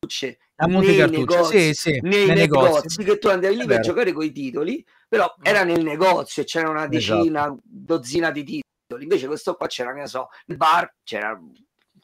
[0.06, 2.72] multicartucce a multicartucce, negozi, sì, sì, nei, nei negozi.
[2.72, 3.04] negozi.
[3.04, 5.44] che tu andavi lì per giocare con i titoli, però mm.
[5.44, 7.60] era nel negozio e c'era una decina, esatto.
[7.63, 9.04] dozzina di titoli.
[9.04, 11.38] Invece questo qua c'era, ne so, il bar, c'era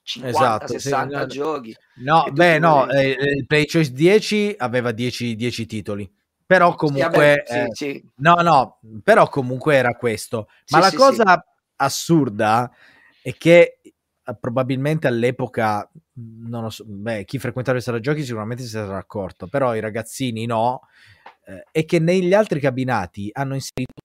[0.03, 1.75] 50, esatto, 60 sì, giochi.
[1.97, 6.11] No, beh, no, eh, il Play Choice 10 aveva 10, 10 titoli
[6.51, 8.05] però comunque sì, vabbè, eh, sì.
[8.15, 11.45] no no però comunque era questo ma la cosa
[11.77, 12.69] assurda
[13.21, 13.90] è che eh,
[14.39, 19.47] probabilmente all'epoca non lo so beh chi frequentava le sale giochi sicuramente si sarà accorto
[19.47, 20.81] però i ragazzini no
[21.45, 24.01] eh, e che negli altri cabinati hanno inserito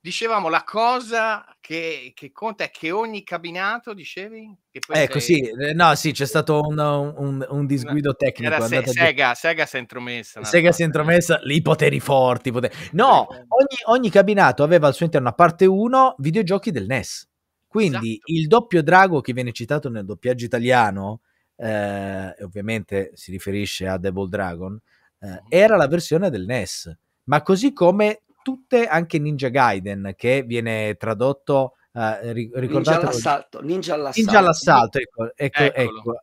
[0.00, 4.56] dicevamo la cosa che, che, conta è che ogni cabinato, dicevi?
[4.70, 5.20] ecco, sei...
[5.20, 8.52] sì, eh, no, sì, c'è stato un, un, un disguido tecnico.
[8.52, 10.42] Era se, Sega, Sega si è intromessa.
[10.42, 12.50] Sega si è intromessa, lì poteri forti.
[12.50, 12.74] Poteri...
[12.92, 17.28] No, ogni, ogni, cabinato aveva al suo interno, a parte uno, videogiochi del NES.
[17.70, 18.32] Quindi esatto.
[18.32, 21.20] il doppio drago che viene citato nel doppiaggio italiano,
[21.54, 24.76] eh, ovviamente si riferisce a Devil Dragon,
[25.20, 26.92] eh, era la versione del NES.
[27.26, 32.66] Ma così come tutte, anche Ninja Gaiden, che viene tradotto, uh, ricordate?
[32.66, 34.20] Ninja all'assalto, Ninja all'assalto.
[34.20, 36.22] Ninja all'assalto, ecco, ecco, ecco.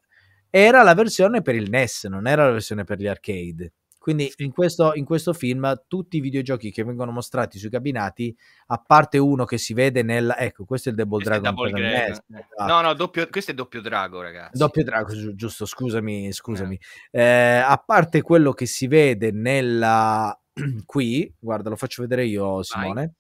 [0.50, 3.72] Era la versione per il NES, non era la versione per gli arcade.
[4.08, 8.34] Quindi in questo, in questo, film tutti i videogiochi che vengono mostrati sui cabinati,
[8.68, 10.34] a parte uno che si vede nel...
[10.38, 11.54] Ecco, questo è il Double questo Dragon.
[11.54, 12.72] Double NES, esatto.
[12.72, 14.58] No, no, doppio, questo è doppio drago, ragazzi.
[14.58, 16.80] Doppio drago, giusto, scusami, scusami.
[17.12, 17.22] Eh.
[17.22, 20.34] Eh, a parte quello che si vede nella
[20.86, 23.16] qui, guarda, lo faccio vedere io, Simone,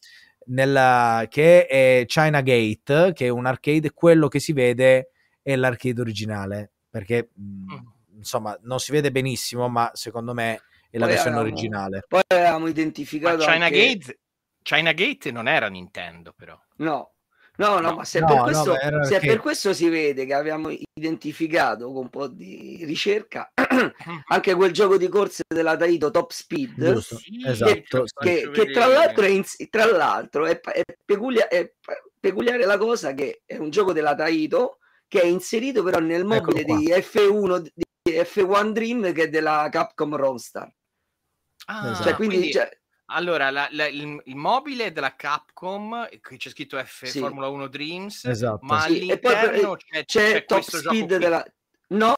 [0.45, 5.09] nella, che è China Gate, che è un arcade, quello che si vede
[5.41, 7.67] è l'arcade originale, perché mm.
[8.15, 12.03] insomma non si vede benissimo, ma secondo me è la poi versione avevamo, originale.
[12.07, 13.77] Poi avevamo identificato China anche...
[13.77, 14.19] Gate
[14.61, 16.59] China Gate non era Nintendo, però.
[16.77, 17.13] No,
[17.57, 20.33] No, no, no, ma se, no, per, questo, no, se per, questo, si vede che
[20.35, 23.51] abbiamo identificato con un po' di ricerca
[24.27, 28.85] anche quel gioco di corse della Taito Top Speed, sì, esatto, che, che, che, tra
[28.85, 31.73] l'altro, è, in, tra l'altro è, è, peculiare, è,
[32.19, 36.63] peculiare la cosa che è un gioco della Taito che è inserito però nel mobile
[36.63, 40.71] di F1 di F1 Dream che è della Capcom Ronstar.
[41.69, 42.53] Ah, cioè, quindi, quindi...
[42.53, 42.69] Cioè,
[43.09, 47.19] allora, la, la, il, il, mobile della Capcom, qui c'è scritto F sì.
[47.19, 48.65] Formula 1 Dreams, esatto.
[48.65, 48.87] ma sì.
[48.87, 51.45] all'interno poi, c'è, c'è, c'è Top Speed della...
[51.89, 52.15] No,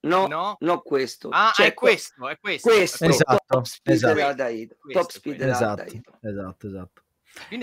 [0.00, 1.28] no, no, no questo.
[1.30, 2.68] Ah, c'è è questo, è questo.
[2.68, 4.14] Questo, esatto, Top Speed esatto.
[4.14, 4.76] della Daito.
[4.92, 5.84] Top Speed esatto,
[6.20, 7.02] esatto, esatto.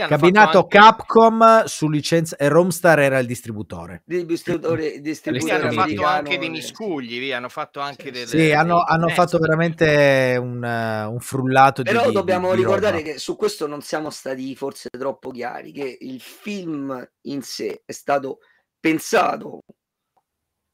[0.07, 0.77] Cabinato anche...
[0.77, 4.03] Capcom su licenza e Romstar era il distributore.
[4.05, 9.09] Distributore, distributore hanno fatto anche dei miscugli, via, hanno fatto anche delle, Sì, hanno, hanno
[9.09, 13.81] fatto veramente un, uh, un frullato Però di dobbiamo di, ricordare che su questo non
[13.81, 18.39] siamo stati forse troppo chiari, che il film in sé è stato
[18.79, 19.61] pensato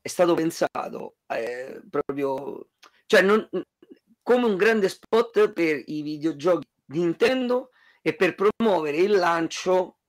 [0.02, 2.70] è stato pensato eh, proprio
[3.06, 3.48] cioè non,
[4.24, 7.70] come un grande spot per i videogiochi Nintendo
[8.02, 10.00] e per promuovere il lancio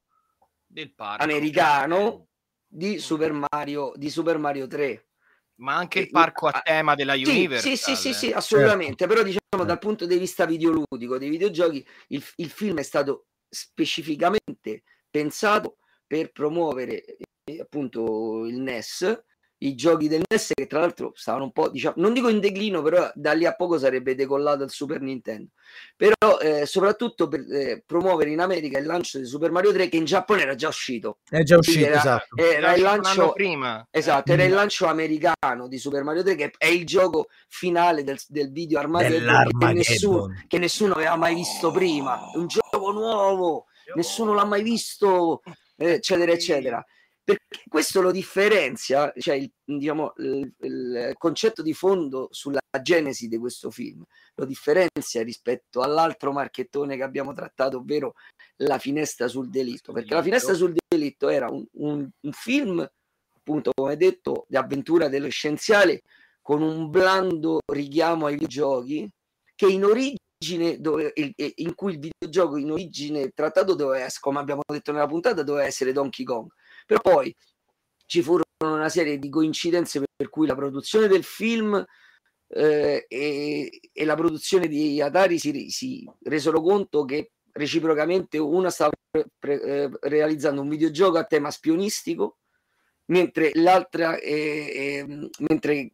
[0.66, 2.28] del parco americano
[2.66, 5.06] di Super Mario, di Super Mario 3
[5.56, 7.76] ma anche il parco a tema della Universal.
[7.76, 9.06] Sì, sì, sì, sì, assolutamente.
[9.06, 9.14] Certo.
[9.14, 14.82] Però diciamo dal punto di vista videoludico dei videogiochi, il, il, film è stato specificamente
[15.08, 17.04] pensato per promuovere
[17.44, 19.22] eh, appunto il NES
[19.62, 22.82] i giochi del NES che tra l'altro stavano un po' diciamo non dico in declino
[22.82, 25.50] però da lì a poco sarebbe decollato il Super Nintendo.
[25.96, 29.96] Però eh, soprattutto per eh, promuovere in America il lancio di Super Mario 3 che
[29.96, 31.18] in Giappone era già uscito.
[31.28, 32.36] È già uscito era, esatto.
[32.36, 36.66] era il lancio prima esatto era il lancio americano di Super Mario 3 che è
[36.66, 42.30] il gioco finale del, del video Armageddon che nessuno, che nessuno aveva mai visto prima.
[42.34, 45.42] Un gioco nuovo nessuno l'ha mai visto
[45.76, 46.84] eccetera eccetera
[47.24, 53.38] perché questo lo differenzia, cioè il, diciamo, il, il, concetto di fondo sulla genesi di
[53.38, 54.02] questo film
[54.34, 58.14] lo differenzia rispetto all'altro marchettone che abbiamo trattato, ovvero
[58.56, 62.84] la finestra sul delitto, perché la finestra sul delitto era un, un, un film,
[63.36, 66.02] appunto, come detto, di avventura adolescenziale
[66.40, 69.08] con un blando richiamo ai videogiochi
[69.54, 74.62] che in origine dove, in cui il videogioco in origine trattato doveva essere, come abbiamo
[74.66, 76.50] detto nella puntata, doveva essere Donkey Kong
[76.86, 77.34] però poi
[78.06, 81.84] ci furono una serie di coincidenze per cui la produzione del film
[82.48, 88.92] eh, e, e, la produzione di Atari si, si resero conto che reciprocamente una stava
[89.10, 92.38] pre, pre, eh, realizzando un videogioco a tema spionistico
[93.06, 95.04] mentre l'altra, eh,
[95.38, 95.90] mentre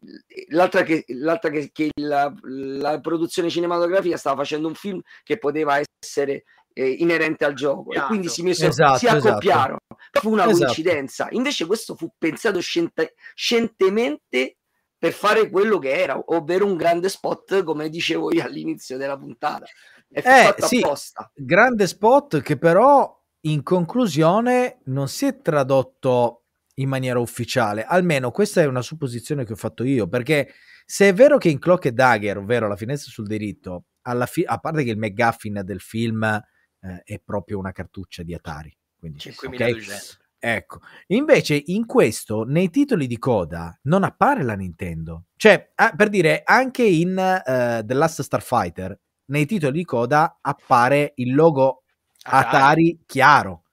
[0.49, 5.81] l'altra, che, l'altra che, che la, la, produzione cinematografica stava facendo un film che poteva
[5.99, 6.43] essere
[6.79, 9.27] eh, inerente al gioco e quindi si, messo, esatto, si esatto.
[9.27, 9.79] accoppiarono.
[9.89, 10.19] Esatto.
[10.21, 10.63] Fu una esatto.
[10.63, 11.27] coincidenza.
[11.31, 14.57] Invece questo fu pensato scient- scientemente
[14.97, 19.65] per fare quello che era, ovvero un grande spot, come dicevo io all'inizio della puntata.
[20.09, 21.31] È eh, fatto sì, apposta.
[21.35, 27.83] Grande spot che però in conclusione non si è tradotto in maniera ufficiale.
[27.83, 30.53] Almeno questa è una supposizione che ho fatto io, perché
[30.85, 34.45] se è vero che in Clock e Dagger, ovvero la finestra sul diritto, alla fi-
[34.45, 36.41] a parte che il McGuffin del film
[36.81, 38.75] eh, è proprio una cartuccia di Atari.
[38.97, 39.91] Quindi, 5200.
[39.91, 40.27] Okay?
[40.41, 45.25] Ecco, invece in questo, nei titoli di coda, non appare la Nintendo.
[45.35, 51.11] Cioè, ah, per dire, anche in uh, The Last Starfighter, nei titoli di coda appare
[51.15, 51.83] il logo
[52.23, 53.63] Atari, Atari chiaro,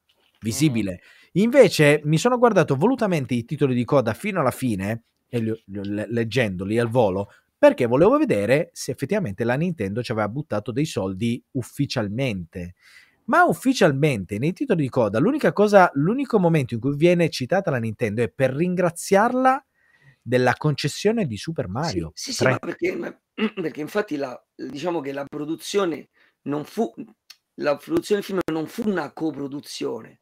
[0.40, 1.00] visibile.
[1.02, 1.40] Mm.
[1.42, 6.04] Invece mi sono guardato volutamente i titoli di coda fino alla fine, e li, li,
[6.08, 11.42] leggendoli al volo, perché volevo vedere se effettivamente la Nintendo ci aveva buttato dei soldi
[11.52, 12.74] ufficialmente.
[13.24, 17.78] Ma ufficialmente nei titoli di coda l'unica cosa, l'unico momento in cui viene citata la
[17.78, 19.64] Nintendo è per ringraziarla
[20.22, 22.12] della concessione di Super Mario.
[22.14, 23.20] Sì, sì, sì ma perché,
[23.54, 26.08] perché, infatti la, diciamo che la produzione
[26.42, 26.92] non fu
[27.60, 30.20] la produzione del film non fu una coproduzione,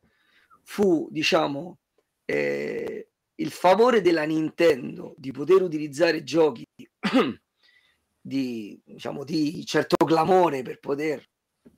[0.62, 1.78] fu diciamo
[2.24, 2.93] eh,
[3.36, 6.64] il favore della Nintendo di poter utilizzare giochi
[8.20, 11.24] di, diciamo, di certo clamore per poter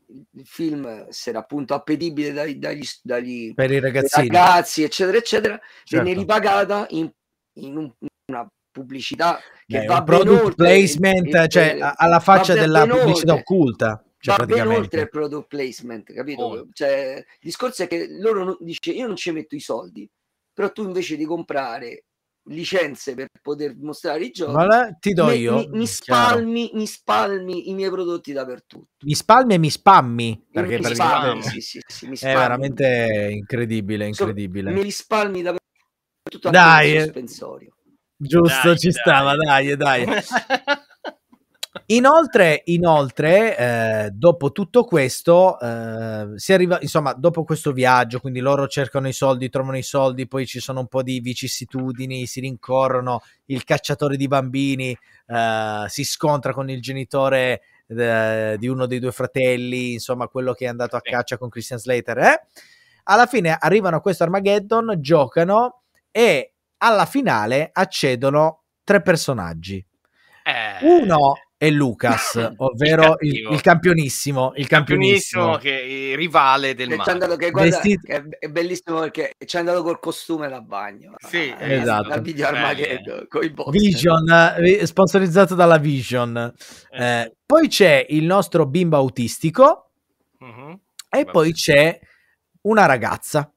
[0.09, 6.05] il film essere appunto appetibile dagli, dagli, dagli per i ragazzi eccetera eccetera certo.
[6.05, 7.11] viene ripagata in,
[7.55, 7.93] in un,
[8.26, 13.41] una pubblicità che Beh, va product placement il, il, cioè alla faccia della pubblicità oltre.
[13.41, 14.01] occulta.
[14.18, 16.43] Cioè, Va ben oltre il product placement, capito?
[16.43, 16.68] Oh.
[16.72, 20.09] Cioè, il discorso è che loro non, dice io non ci metto i soldi,
[20.57, 22.05] però tu invece di comprare
[22.45, 25.57] licenze per poter mostrare i giochi, la, ti do mi, io.
[25.57, 29.05] Mi, mi, spalmi, mi, spalmi, i miei prodotti dappertutto.
[29.05, 30.47] Mi spalmi e mi spammi.
[30.51, 34.71] Perché mi per spalmi, sì, sì, sì, è veramente incredibile, incredibile.
[34.71, 37.75] So, me li spalmi dappertutto dai, sospensorio.
[38.17, 39.01] Giusto, dai, ci dai.
[39.03, 40.07] stava, dai, dai.
[41.89, 48.66] Inoltre, inoltre eh, dopo tutto questo, eh, si arriva, insomma, dopo questo viaggio, quindi loro
[48.66, 53.20] cercano i soldi, trovano i soldi, poi ci sono un po' di vicissitudini, si rincorrono,
[53.47, 59.12] il cacciatore di bambini eh, si scontra con il genitore eh, di uno dei due
[59.12, 62.18] fratelli, insomma, quello che è andato a caccia con Christian Slater.
[62.18, 62.41] Eh?
[63.05, 69.84] Alla fine arrivano a questo Armageddon, giocano e alla finale accedono tre personaggi.
[70.43, 70.78] Eh.
[70.82, 76.89] Uno è Lucas, ovvero il, il, il campionissimo, il campionissimo, che è il rivale del
[76.89, 78.07] che, guarda, Vestito...
[78.07, 81.15] che è bellissimo perché ci è andato col costume da bagno.
[81.19, 82.09] Sì, ah, esatto.
[82.09, 86.53] La video Armageddon con i Vision, eh, sponsorizzato dalla Vision.
[86.91, 87.05] Eh.
[87.05, 89.93] Eh, poi c'è il nostro bimbo autistico
[90.39, 90.79] uh-huh.
[91.09, 91.31] e Vabbè.
[91.31, 91.99] poi c'è
[92.63, 93.51] una ragazza.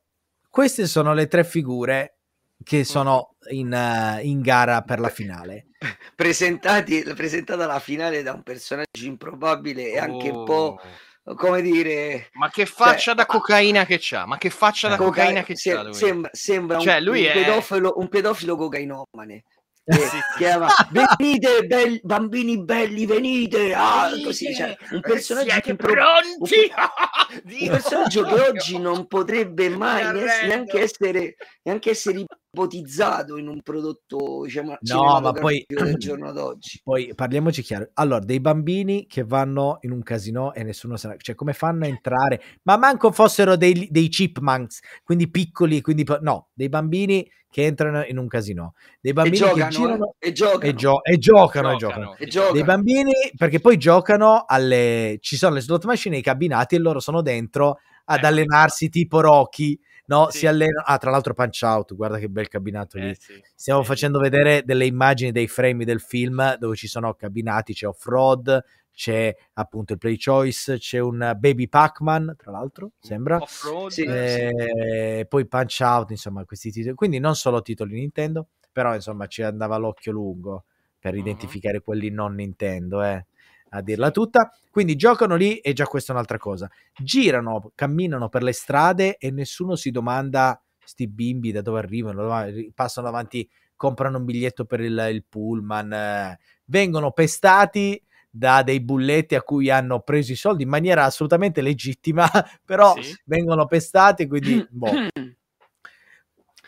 [0.49, 2.15] Queste sono le tre figure
[2.63, 5.68] che sono in, uh, in gara per la finale.
[6.15, 10.79] Presentati, presentata la finale da un personaggio improbabile e anche un po'
[11.23, 11.35] oh.
[11.35, 14.25] come dire ma che faccia cioè, da cocaina che c'ha?
[14.25, 15.93] Ma che faccia da coca- cocaina che se, c'ha lui.
[15.93, 17.33] sembra, sembra cioè, un, lui un, è...
[17.33, 19.43] pedofilo, un pedofilo cocainomane
[19.89, 26.71] eh, chiama venite belli, bambini belli venite ah, così, cioè, un personaggio Siete impro- pronti?
[26.75, 30.03] un, un personaggio che oggi non potrebbe mai
[30.45, 36.81] neanche essere, neanche essere ipotizzato in un prodotto diciamo no ma poi del giorno d'oggi.
[36.83, 37.89] Poi parliamoci chiaro.
[37.93, 41.87] Allora dei bambini che vanno in un casino e nessuno sa cioè come fanno a
[41.87, 42.41] entrare?
[42.63, 48.17] Ma manco fossero dei, dei chipmunks quindi piccoli quindi no dei bambini che entrano in
[48.17, 48.73] un casino.
[48.99, 50.27] Dei bambini giocano, che girano eh?
[50.27, 50.63] e giocano.
[50.63, 52.53] e, gio- e giocano, giocano, e giocano.
[52.53, 56.99] dei bambini perché poi giocano alle ci sono le slot machine i cabinati e loro
[56.99, 59.79] sono dentro ad eh, allenarsi tipo Rocky
[60.09, 60.39] No, sì.
[60.39, 60.83] si allena.
[60.83, 63.15] Ah, tra l'altro, Punch Out, guarda che bel cabinato eh, lì.
[63.15, 63.41] Sì.
[63.55, 63.87] Stiamo sì.
[63.87, 69.33] facendo vedere delle immagini dei frame del film dove ci sono cabinati, c'è off-road, c'è
[69.53, 73.37] appunto il Play Choice, c'è un Baby Pac-Man, tra l'altro, sembra.
[73.37, 76.95] Off-road, eh, poi Punch Out, insomma, questi titoli.
[76.95, 80.65] Quindi non solo titoli Nintendo, però insomma ci andava l'occhio lungo
[80.97, 81.19] per uh-huh.
[81.19, 83.25] identificare quelli non Nintendo, eh
[83.69, 84.51] a dirla tutta.
[84.69, 86.69] Quindi giocano lì e già questa è un'altra cosa.
[86.95, 92.27] Girano, camminano per le strade e nessuno si domanda sti bimbi da dove arrivano,
[92.73, 98.01] passano davanti, comprano un biglietto per il, il pullman, eh, vengono pestati
[98.31, 102.27] da dei bulletti a cui hanno preso i soldi in maniera assolutamente legittima,
[102.65, 103.15] però sì.
[103.25, 105.07] vengono pestati, quindi boh.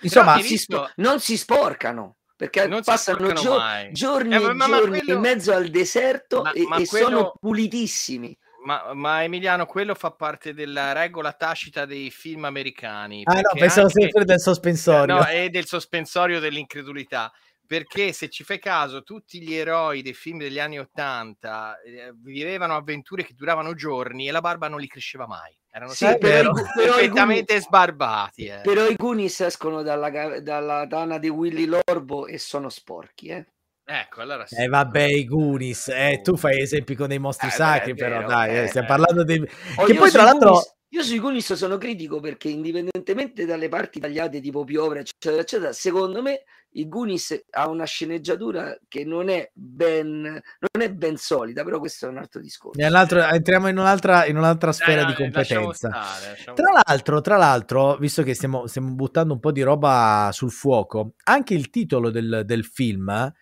[0.01, 3.61] Insomma, si spo- non si sporcano perché non passano gio-
[3.91, 5.13] giorni eh, ma, e giorni quello...
[5.13, 7.05] in mezzo al deserto ma, e, ma e quello...
[7.05, 8.35] sono pulitissimi.
[8.63, 13.21] Ma, ma, Emiliano, quello fa parte della regola tacita dei film americani.
[13.25, 14.01] Ah no, pensavo anche...
[14.01, 15.15] sempre del sospensorio.
[15.15, 17.31] No, è del sospensorio dell'incredulità
[17.71, 22.75] perché se ci fai caso tutti gli eroi dei film degli anni Ottanta eh, vivevano
[22.75, 27.53] avventure che duravano giorni e la barba non li cresceva mai erano sì, però, perfettamente
[27.53, 28.59] Goonies, sbarbati eh.
[28.61, 33.45] però i Goonies escono dalla, dalla tana di Willy Lorbo e sono sporchi eh
[33.83, 34.55] Ecco, allora sì.
[34.55, 38.17] Eh vabbè, i Goonies, eh, tu fai esempi con dei mostri eh, sacri, beh, però
[38.17, 39.45] vero, dai, eh, stiamo parlando dei...
[39.75, 40.51] Oh, che poi tra l'altro...
[40.51, 45.73] Goonies, io sui Goonies sono critico perché indipendentemente dalle parti tagliate tipo piovra, eccetera, eccetera,
[45.73, 46.43] secondo me
[46.73, 52.05] i Goonies ha una sceneggiatura che non è ben, non è ben solida, però questo
[52.05, 52.79] è un altro discorso.
[52.79, 55.89] entriamo in un'altra, in un'altra sfera Dai, di competenza.
[55.89, 60.51] Stare, tra, l'altro, tra l'altro, visto che stiamo, stiamo, buttando un po' di roba sul
[60.51, 63.33] fuoco, anche il titolo del, del film...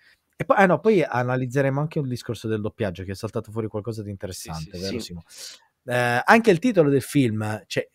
[0.41, 3.67] E poi, eh no, poi analizzeremo anche il discorso del doppiaggio, che è saltato fuori
[3.67, 5.57] qualcosa di interessante, sì, sì, vero sì.
[5.83, 7.85] Eh, anche il titolo del film, cioè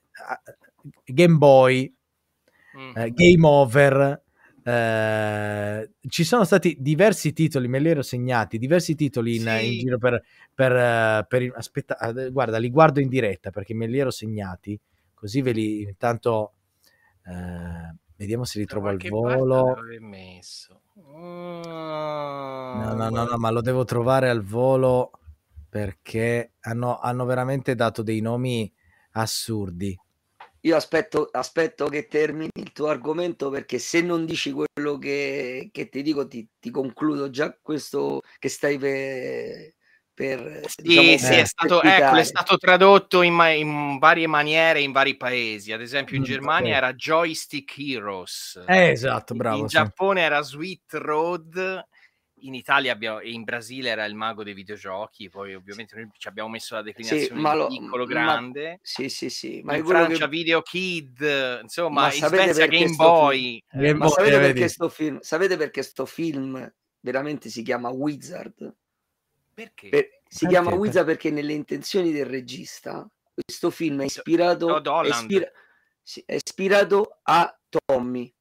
[1.07, 1.91] Game Boy,
[2.77, 2.97] mm.
[2.97, 4.24] eh, Game Over,
[4.67, 9.73] eh, ci sono stati diversi titoli, me li ero segnati, diversi titoli in, sì.
[9.75, 10.23] in giro per,
[10.55, 11.97] per, per, aspetta,
[12.31, 14.81] guarda, li guardo in diretta perché me li ero segnati,
[15.13, 16.55] così ve li intanto
[17.27, 19.77] eh, vediamo se li trovo al volo.
[20.01, 20.81] Messo.
[20.95, 21.61] Oh.
[21.63, 25.11] No, no, no, no, ma lo devo trovare al volo
[25.69, 28.73] perché hanno, hanno veramente dato dei nomi
[29.13, 29.99] assurdi.
[30.65, 35.91] Io aspetto, aspetto, che termini il tuo argomento perché se non dici quello che, che
[35.91, 39.75] ti dico ti, ti, concludo già questo che stai per,
[40.15, 44.81] per sì, diciamo, sì, è stato, ecco, è stato tradotto in, ma- in, varie maniere
[44.81, 45.71] in vari paesi.
[45.71, 46.77] Ad esempio, in mm, Germania okay.
[46.77, 48.65] era Joystick Heroes.
[48.67, 49.59] Eh, esatto, bravo.
[49.59, 49.77] In, sì.
[49.77, 51.87] Giappone era Sweet Road.
[52.45, 55.31] In Italia abbiamo, e in Brasile era il mago dei videogiochi.
[55.31, 58.69] Poi, ovviamente, noi ci abbiamo messo la declinazione sì, lo, piccolo, grande.
[58.69, 59.61] Ma, sì, sì, sì.
[59.65, 60.31] Ma in Francia, che...
[60.31, 63.63] Video Kid, insomma, ma in Svezia, Game Boy.
[63.67, 63.85] Film...
[63.85, 68.75] Eh, ma sapete perché, sto film, sapete perché sto film veramente si chiama Wizard?
[69.55, 69.89] Perché?
[69.89, 70.47] Per, si perché?
[70.49, 75.51] chiama Wizard perché nelle intenzioni del regista questo film è ispirato, è, ispira,
[76.27, 78.33] è ispirato a Tommy,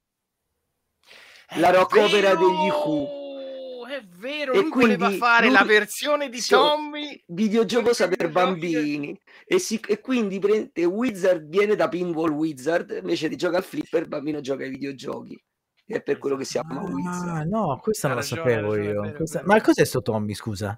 [1.46, 3.23] è la rock opera degli Who.
[3.94, 8.28] È vero, e lui quindi, voleva fare lui, la versione di so, Tommy videogioco per
[8.28, 9.16] bambini
[9.46, 14.02] e, si, e quindi prende Wizard viene da Pinball Wizard invece di giocare al flipper
[14.02, 15.40] il bambino gioca ai videogiochi
[15.86, 19.42] è per quello che si chiama ah, Wizard no, questa non la sapevo io questa...
[19.44, 20.76] ma cos'è sto Tommy scusa?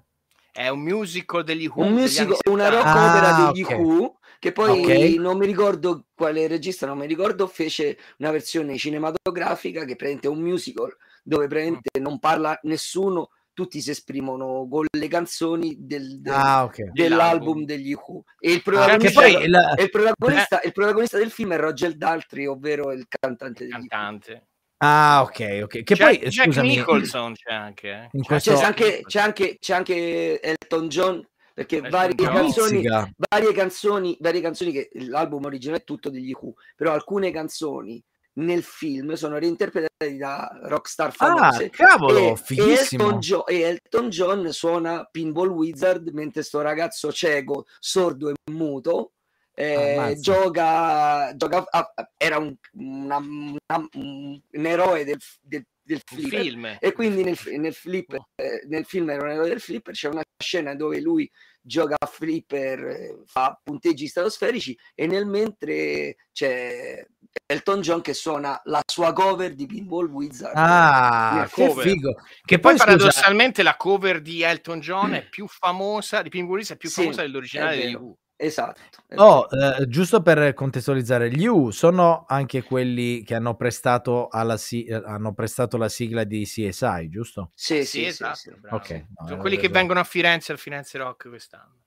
[0.51, 1.83] È un musical degli Who.
[1.83, 3.79] Un musical, una rock ah, opera degli okay.
[3.79, 5.15] Who, che poi okay.
[5.17, 10.39] non mi ricordo quale regista, non mi ricordo, fece una versione cinematografica che è un
[10.39, 10.97] musical
[11.27, 16.89] dove praticamente non parla nessuno, tutti si esprimono con le canzoni del, del, ah, okay.
[16.93, 18.23] dell'album degli Who.
[18.39, 20.67] E il protagonista, ah, il, il, protagonista, eh.
[20.67, 23.65] il protagonista, del film è Roger Daltrey, ovvero il cantante.
[23.65, 24.47] Il cantante.
[24.77, 25.83] Ah, ok, ok.
[25.83, 27.89] Che c'è, poi, Jack scusami, Nicholson c'è anche.
[27.89, 28.09] Eh.
[28.11, 28.53] In questo...
[28.53, 34.71] c'è, anche, c'è, anche, c'è anche Elton John, perché varie canzoni, varie canzoni, varie canzoni
[34.71, 38.01] che l'album originale è tutto degli Who, però alcune canzoni
[38.37, 41.65] nel film sono reinterpretate da rockstar famose.
[41.65, 43.03] Ah, cavolo, e, fighissimo.
[43.03, 49.13] Elton, John, e Elton John suona Pinball Wizard mentre sto ragazzo cieco, sordo e muto
[49.59, 56.77] eh, gioca, gioca a, era un, una, una, un, eroe del, del, del film.
[56.79, 60.21] E quindi nel, nel, flip, eh, nel film era un eroe del flipper c'è una
[60.37, 61.27] scena dove lui
[61.59, 67.03] gioca a flipper fa punteggi stratosferici e nel mentre c'è
[67.43, 70.53] Elton John che suona la sua cover di Pinball Wizard.
[70.55, 72.13] Ah che figo.
[72.45, 76.77] Che poi, poi paradossalmente la cover di Elton John è più famosa di Pinball Wizard
[76.77, 78.81] è più famosa sì, dell'originale di Who Esatto.
[79.15, 84.85] Oh, eh, giusto per contestualizzare, gli U sono anche quelli che hanno prestato, alla si-
[84.85, 87.49] eh, hanno prestato la sigla di CSI, giusto?
[87.55, 88.05] Sì, sì, sì.
[88.05, 88.35] esatto.
[88.35, 89.07] Sì, sì, okay.
[89.17, 91.81] no, sono quelli che vengono a Firenze al Firenze Rock quest'anno.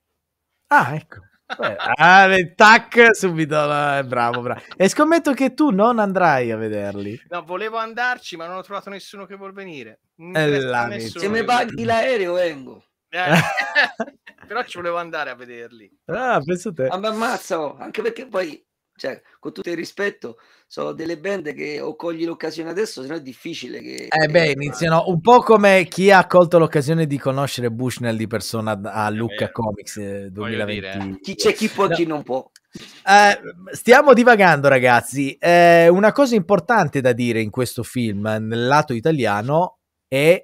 [0.67, 1.21] Ah, ecco.
[1.57, 4.61] Beh, ah, tac, subito, bravo, bravo.
[4.77, 7.21] E scommetto che tu non andrai a vederli.
[7.29, 10.01] No, volevo andarci, ma non ho trovato nessuno che vuol venire.
[10.17, 12.85] Se mi paghi l'aereo, vengo.
[13.11, 13.33] Eh,
[14.47, 15.91] però ci volevo andare a vederli.
[16.07, 16.87] Ah, penso te.
[16.87, 18.65] Ma mi ammazza, oh, anche perché poi,
[18.97, 23.17] cioè, con tutto il rispetto, sono delle band che o cogli l'occasione adesso, se no
[23.17, 24.07] è difficile che...
[24.09, 28.81] Eh beh, iniziano un po' come chi ha colto l'occasione di conoscere Bushnell di persona
[28.81, 30.81] a Lucca eh, Comics 2020.
[30.81, 31.95] Dire, chi c'è chi può, no.
[31.95, 32.49] chi non può.
[32.73, 35.35] Eh, stiamo divagando, ragazzi.
[35.35, 40.41] Eh, una cosa importante da dire in questo film, nel lato italiano, è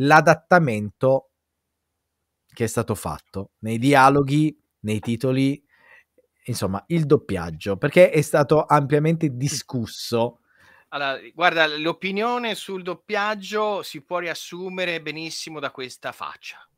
[0.00, 1.27] l'adattamento
[2.58, 5.64] che è stato fatto nei dialoghi, nei titoli,
[6.46, 10.40] insomma, il doppiaggio, perché è stato ampiamente discusso.
[10.88, 16.68] Allora, guarda, l'opinione sul doppiaggio si può riassumere benissimo da questa faccia.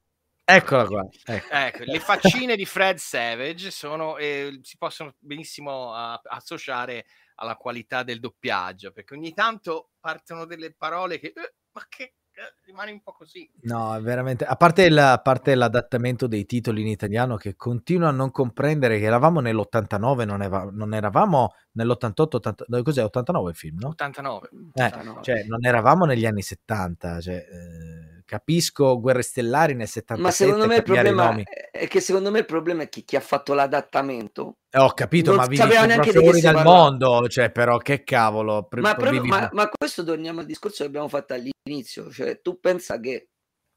[0.44, 1.08] Eccola qua.
[1.24, 1.48] Ecco.
[1.50, 7.06] Ecco, le faccine di Fred Savage sono, eh, si possono benissimo uh, associare
[7.36, 11.28] alla qualità del doppiaggio, perché ogni tanto partono delle parole che...
[11.28, 12.16] Eh, ma che
[12.64, 13.48] rimane un po' così.
[13.62, 14.44] No, veramente.
[14.44, 18.98] A parte, il, a parte, l'adattamento dei titoli in italiano, che continuo a non comprendere
[18.98, 23.04] che eravamo nell'89, non, eva, non eravamo nell'88, 80, cos'è?
[23.04, 23.88] 89 il film, no?
[23.88, 24.48] 89.
[24.74, 25.22] Eh, 89.
[25.22, 27.20] Cioè, non eravamo negli anni 70.
[27.20, 30.22] Cioè, eh, capisco Guerre Stellari nel 77.
[30.22, 31.34] Ma secondo me il problema
[31.72, 34.58] è che secondo me il problema è che chi ha fatto l'adattamento.
[34.70, 38.68] Eh, ho capito, ma vivi neanche fuori dal mondo, cioè però che cavolo.
[38.70, 43.00] Ma, proprio, ma, ma, questo torniamo al discorso che abbiamo fatto all'inizio, cioè tu pensa
[43.00, 43.30] che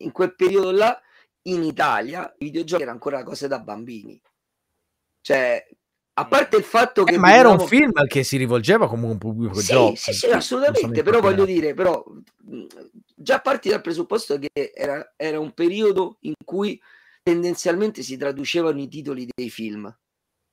[0.03, 1.01] in quel periodo là
[1.47, 4.21] in Italia i videogiochi erano ancora cose da bambini.
[5.19, 5.67] Cioè,
[6.15, 7.15] a parte il fatto che...
[7.15, 9.95] Eh, ma era un film che si rivolgeva comunque a un pubblico sì, gioco.
[9.95, 12.03] Sì, sì, assolutamente, però voglio dire, però
[13.15, 16.79] già parti dal presupposto che era, era, un periodo in cui
[17.23, 19.95] tendenzialmente si traducevano i titoli dei film,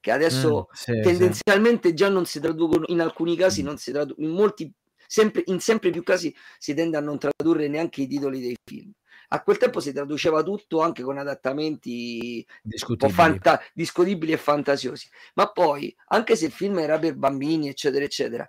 [0.01, 1.95] che adesso mm, sì, tendenzialmente sì.
[1.95, 4.73] già non si traducono, in alcuni casi non si traducono, in molti,
[5.07, 8.91] sempre, in sempre più casi si tende a non tradurre neanche i titoli dei film.
[9.33, 13.13] A quel tempo si traduceva tutto anche con adattamenti discutibili.
[13.13, 15.09] Fanta- discutibili e fantasiosi.
[15.35, 18.49] Ma poi, anche se il film era per bambini, eccetera, eccetera,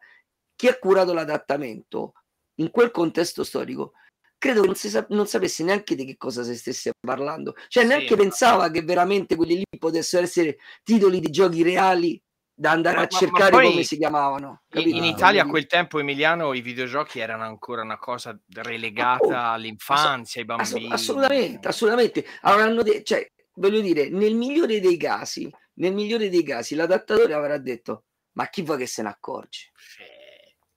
[0.56, 2.14] chi ha curato l'adattamento
[2.56, 3.94] in quel contesto storico
[4.42, 7.54] credo che non, sa- non sapesse neanche di che cosa si stesse parlando.
[7.68, 12.20] Cioè, neanche sì, pensava che veramente quelli lì potessero essere titoli di giochi reali
[12.62, 14.62] da andare ma, a cercare ma come si chiamavano.
[14.74, 19.54] In, in, Italia a quel tempo, Emiliano, i videogiochi erano ancora una cosa relegata oh,
[19.54, 20.92] all'infanzia, ai bambini.
[20.92, 22.24] assolutamente, assolutamente.
[22.42, 27.58] Avranno de- cioè, voglio dire, nel migliore dei casi, nel migliore dei casi, l'adattatore avrà
[27.58, 28.04] detto:
[28.34, 29.72] Ma chi vuoi che se ne accorge?
[29.76, 30.04] Sì,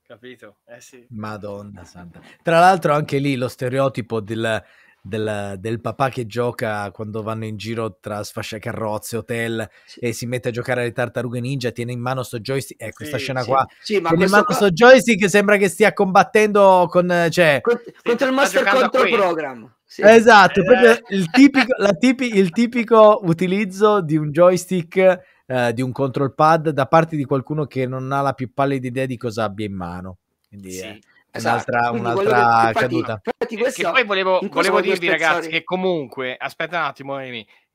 [0.07, 0.61] capito?
[0.65, 1.05] Eh sì.
[1.11, 2.19] Madonna santa.
[2.43, 4.65] Tra l'altro, anche lì lo stereotipo del
[5.07, 10.01] del, del, papà che gioca quando vanno in giro tra sfasciacarrozze, hotel sì.
[10.01, 12.81] e si mette a giocare alle tartarughe ninja, tiene in mano sto joystick.
[12.81, 13.49] Eh, questa sì, scena sì.
[13.49, 13.67] qua.
[13.83, 14.55] Sì, ma tiene in mano qua...
[14.55, 17.29] sto joystick sembra che stia combattendo con.
[17.31, 17.61] Cioè...
[18.03, 19.75] contro il Master Control Program.
[19.97, 20.65] Esatto, eh.
[20.65, 25.33] proprio il tipico, tipi, il tipico utilizzo di un joystick.
[25.47, 28.87] Eh, di un control pad da parte di qualcuno che non ha la più pallida
[28.87, 30.17] idea di cosa abbia in mano.
[30.49, 30.85] Quindi, sì.
[30.85, 31.01] eh.
[31.37, 31.73] Esatto.
[31.73, 33.21] Un'altra, un'altra che, caduta.
[33.25, 37.19] Infatti, infatti che poi volevo, volevo dirvi, ragazzi, che comunque aspetta un attimo,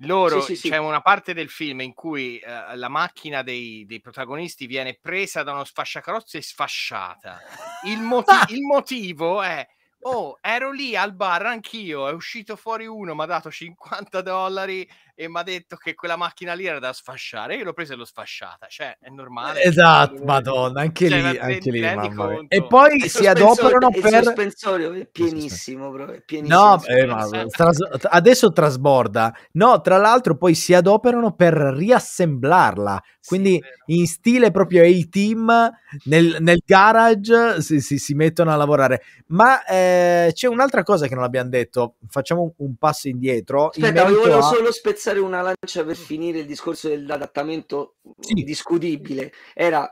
[0.04, 0.82] loro sì, sì, c'è sì.
[0.82, 5.52] una parte del film in cui uh, la macchina dei, dei, protagonisti viene presa da
[5.52, 7.42] uno sfasciacarrozze e sfasciata.
[7.84, 9.68] Il, moti- il motivo è
[10.02, 14.90] Oh, ero lì al bar anch'io, è uscito fuori uno, mi ha dato 50 dollari
[15.22, 17.56] e mi ha detto che quella macchina lì era da sfasciare.
[17.56, 19.64] Io l'ho presa e l'ho sfasciata, cioè è normale.
[19.64, 24.14] Esatto, madonna, anche cioè, lì, anche lì E poi si adoperano per...
[24.14, 26.58] Il sospensorio è pienissimo, bro, è pienissimo.
[26.58, 27.80] No, eh, ma, tras...
[28.04, 29.36] adesso trasborda.
[29.54, 35.70] No, tra l'altro poi si adoperano per riassemblarla, quindi sì, in stile proprio A-Team
[36.06, 39.02] nel, nel garage si, si, si, mettono a lavorare.
[39.28, 43.68] Ma eh, c'è un'altra cosa che non abbiamo detto, facciamo un, un passo indietro.
[43.68, 44.42] Aspetta, volevo a...
[44.42, 48.44] solo spezzare spezzare una lancia per finire il discorso dell'adattamento sì.
[48.44, 49.34] discutibile.
[49.54, 49.92] Era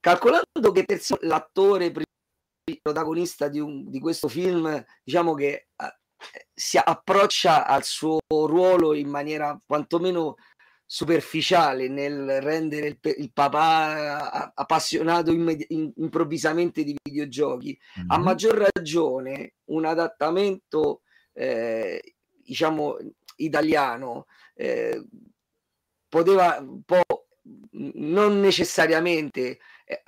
[0.00, 1.92] calcolando che per l'attore
[2.82, 5.86] protagonista di, un, di, questo film, diciamo che uh,
[6.52, 10.36] si approccia al suo ruolo in maniera quantomeno
[10.90, 15.66] superficiale nel rendere il, il papà appassionato immedi-
[15.96, 17.78] improvvisamente di videogiochi.
[17.98, 18.10] Mm-hmm.
[18.10, 21.02] A maggior ragione un adattamento
[21.32, 22.96] eh, diciamo
[23.38, 25.04] italiano eh,
[26.08, 27.26] poteva un po'
[27.72, 30.02] non necessariamente eh,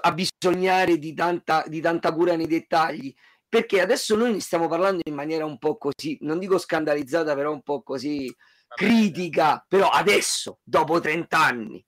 [0.00, 3.14] abbisognare di tanta, di tanta cura nei dettagli
[3.50, 7.52] perché adesso noi ne stiamo parlando in maniera un po' così, non dico scandalizzata, però
[7.52, 8.32] un po' così
[8.68, 11.84] critica, però adesso, dopo 30 anni,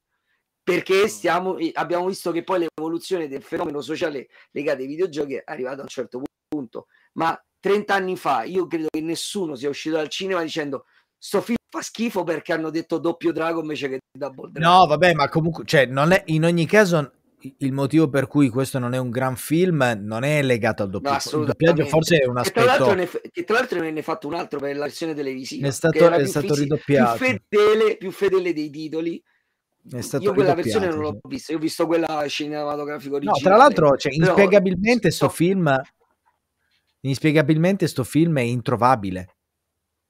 [0.60, 1.06] perché mm.
[1.06, 5.82] stiamo, abbiamo visto che poi l'evoluzione del fenomeno sociale legato ai videogiochi è arrivata a
[5.82, 10.42] un certo punto, ma 30 anni fa io credo che nessuno sia uscito dal cinema
[10.42, 10.84] dicendo
[11.16, 14.68] sto film fa schifo perché hanno detto doppio drago invece che double drago.
[14.68, 17.12] No, vabbè, ma comunque, cioè, non è, in ogni caso
[17.58, 21.36] il motivo per cui questo non è un gran film non è legato al doppiaggio.
[21.36, 22.60] No, il doppiaggio forse è un aspetto...
[22.60, 25.14] Che tra l'altro ne, che tra l'altro ne è fatto un altro per la versione
[25.14, 25.66] televisiva.
[25.66, 27.16] È stato, è stato fisi- ridoppiato.
[27.16, 29.22] Più fedele, più fedele dei titoli.
[30.18, 33.40] io quella versione non l'ho vista, io ho visto quella cinematografica originale.
[33.40, 35.80] No, tra l'altro, cioè, inspiegabilmente sto film
[37.02, 39.36] inspiegabilmente sto film è introvabile.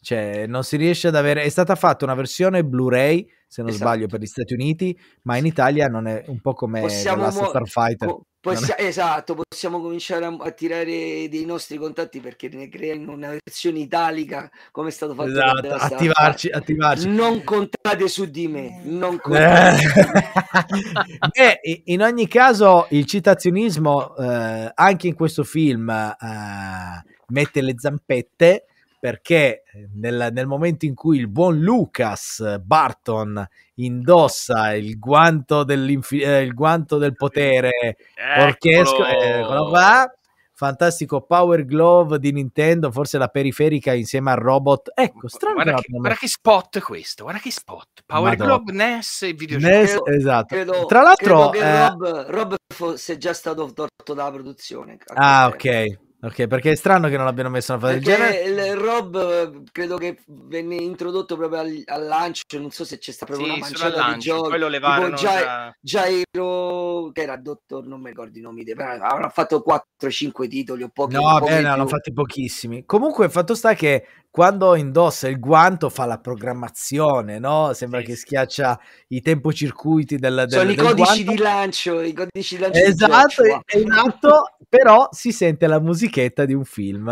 [0.01, 1.43] Cioè, non si riesce ad avere.
[1.43, 3.89] È stata fatta una versione Blu-ray, se non esatto.
[3.89, 7.31] sbaglio, per gli Stati Uniti, ma in Italia non è un po' come possiamo mo-
[7.31, 8.09] Starfighter.
[8.09, 8.85] Po- possia- è...
[8.85, 14.51] Esatto, possiamo cominciare a, a, tirare dei nostri contatti perché ne creiamo una versione italica
[14.71, 15.31] come è stato fatto.
[15.31, 17.09] Esatto, attivarci, attivarci.
[17.09, 18.81] Non contate su di me.
[18.85, 19.81] Non contate
[21.33, 28.67] Beh, in ogni caso, il citazionismo eh, anche in questo film eh, mette le zampette
[28.99, 33.49] perché eh, nel, nel, momento in cui il buon Lucas Barton
[33.85, 37.97] indossa il guanto, eh, il guanto del potere
[38.39, 40.11] orchesco, eh, qua,
[40.55, 44.93] fantastico Power Glove di Nintendo, forse la periferica insieme al robot.
[44.95, 45.55] Ecco, strano.
[45.55, 48.03] Guarda, che, guarda che spot questo, guarda che spot.
[48.07, 48.63] Power Madonna.
[48.63, 49.75] Glove, NES e videogiochi.
[49.75, 50.55] NES, esatto.
[50.55, 51.89] Credo, Tra l'altro, credo eh...
[51.89, 54.99] Rob, Rob fosse già stato torto dalla produzione.
[55.15, 56.11] Ah, ok.
[56.25, 58.43] Ok, perché è strano che non l'abbiano messo una fase del genere.
[58.43, 63.11] Il Rob eh, credo che venne introdotto proprio al, al lancio, non so se c'è
[63.11, 64.49] stata proprio sì, una manciata lancio, di giochi.
[64.51, 69.31] Poi lo levarono Gia- Jairo, che era dottor, non mi ricordo i nomi, però avrà
[69.31, 71.15] fatto 4-5 titoli o pochi.
[71.15, 72.85] No, bene, ne hanno fatti pochissimi.
[72.87, 77.75] Comunque il fatto sta che quando indossa il guanto fa la programmazione, no?
[77.75, 78.07] Sembra sì.
[78.07, 81.31] che schiaccia i tempocircuiti del, del Sono del i codici guanto.
[81.33, 82.79] di lancio, i codici di lancio.
[82.81, 85.81] Esatto, esatto, però si sente la
[86.13, 87.09] musichetta di un film.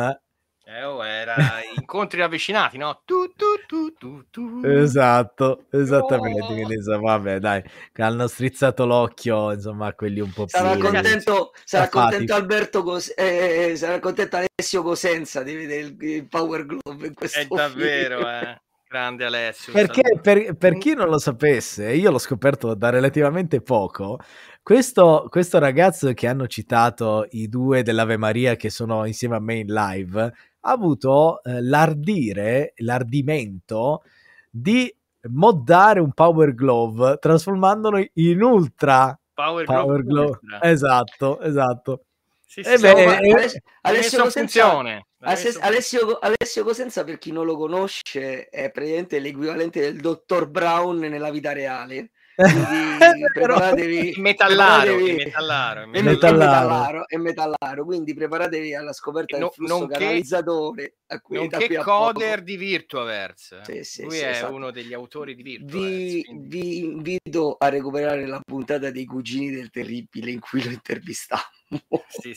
[0.64, 1.34] Eh, oh, era
[1.76, 3.02] incontri ravvicinati, no?
[3.04, 6.42] Tu, tu, tu, esatto, esattamente.
[6.42, 6.46] Oh.
[6.46, 7.62] Quindi, insomma, vabbè, dai,
[7.96, 10.82] hanno strizzato l'occhio, insomma, a quelli un po' sarà più...
[10.82, 16.66] Contento, sarà contento Alberto, Cos- eh, sarà contento Alessio Cosenza di vedere il, il Power
[16.66, 18.60] Glove in questo È davvero, eh.
[18.90, 19.72] Grande Alessio.
[19.72, 24.18] Perché per, per, chi non lo sapesse, io l'ho scoperto da relativamente poco,
[24.62, 29.56] questo, questo, ragazzo che hanno citato i due dell'Ave Maria che sono insieme a me
[29.56, 34.02] in live, ha avuto eh, l'ardire, l'ardimento
[34.50, 34.94] di
[35.28, 40.38] moddare un Power Glove trasformandolo in Ultra Power, Power Glove.
[40.40, 40.70] Glove.
[40.70, 42.04] Esatto, esatto.
[42.44, 45.06] Sì, sì, eh beh, eh, Alessio, Alessio funzione.
[45.20, 51.30] Alessio, Alessio Cosenza, per chi non lo conosce, è praticamente l'equivalente del dottor Brown nella
[51.30, 52.10] vita reale.
[52.40, 59.52] Quindi preparatevi, metallaro, preparatevi, metallaro, metallaro, metallaro, e metallaro, quindi preparatevi alla scoperta no, del
[59.54, 63.60] flusso canalizzatore a cui nonché coder di Virtuaverse.
[63.64, 64.54] Sì, sì, lui sì, è esatto.
[64.54, 66.58] uno degli autori di Virtuaverse vi, quindi...
[66.58, 71.48] vi, invito a recuperare la puntata dei cugini del terribile in cui lo intervistavamo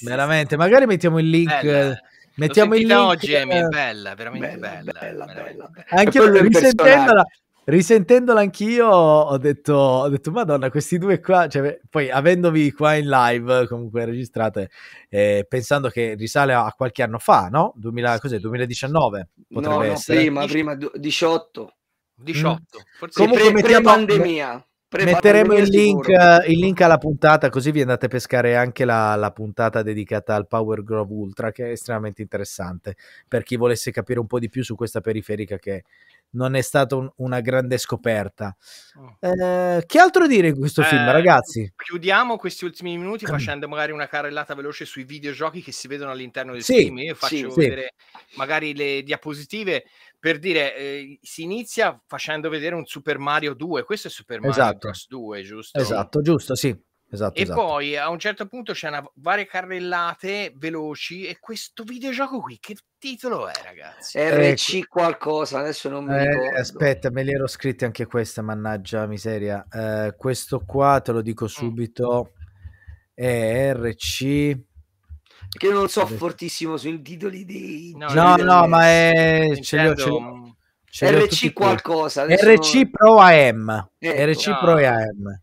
[0.01, 1.99] veramente magari mettiamo il link bella.
[2.36, 5.86] mettiamo il link oggi Amy, è bella veramente bella bella, bella, bella, bella.
[5.89, 7.26] anche risentendola
[7.66, 13.07] risentendola anch'io ho detto, ho detto madonna questi due qua cioè, poi avendovi qua in
[13.07, 14.70] live comunque registrate
[15.09, 17.74] eh, pensando che risale a qualche anno fa no?
[17.76, 21.74] 2000, cos'è, 2019 potrebbe no, no, essere prima, prima 18
[22.16, 22.82] 18 mm.
[22.97, 26.08] forse comunque pre, mettiamo, pandemia metteremo il link,
[26.48, 30.48] il link, alla puntata così vi andate a pescare anche la, la, puntata dedicata al
[30.48, 32.96] Power Grove Ultra che è estremamente interessante
[33.28, 35.84] per chi volesse capire un po' di più su questa periferica che
[36.34, 38.56] non è stata un, una grande scoperta.
[38.96, 39.18] Oh.
[39.20, 41.74] Eh, che altro dire in questo eh, film, ragazzi?
[41.76, 46.54] Chiudiamo questi ultimi minuti facendo magari una carrellata veloce sui videogiochi che si vedono all'interno
[46.54, 47.00] del sì, film.
[47.00, 47.94] Io faccio sì, vedere
[48.28, 48.38] sì.
[48.38, 49.86] magari le diapositive
[50.24, 53.84] per dire, eh, si inizia facendo vedere un Super Mario 2.
[53.84, 54.78] Questo è Super Mario esatto.
[54.78, 55.08] Bros.
[55.10, 55.78] 2, giusto?
[55.78, 56.74] Esatto, giusto, sì.
[57.10, 57.62] Esatto, e esatto.
[57.62, 62.76] poi a un certo punto c'è una, varie carrellate veloci e questo videogioco qui che
[62.98, 64.18] titolo è ragazzi?
[64.18, 64.88] RC ecco.
[64.88, 69.64] qualcosa adesso non mi eh, ricordo aspetta me li ero scritti anche questa mannaggia miseria
[69.70, 71.48] eh, questo qua te lo dico mm.
[71.48, 72.32] subito
[73.14, 74.58] è RC
[75.58, 79.95] che non so fortissimo sui titoli dei no no, no ma è ce li ho,
[79.95, 81.26] ce li ho.
[81.26, 82.89] RC qualcosa RC non...
[82.89, 84.32] Pro AM ecco.
[84.32, 84.60] RC no.
[84.60, 85.39] Pro AM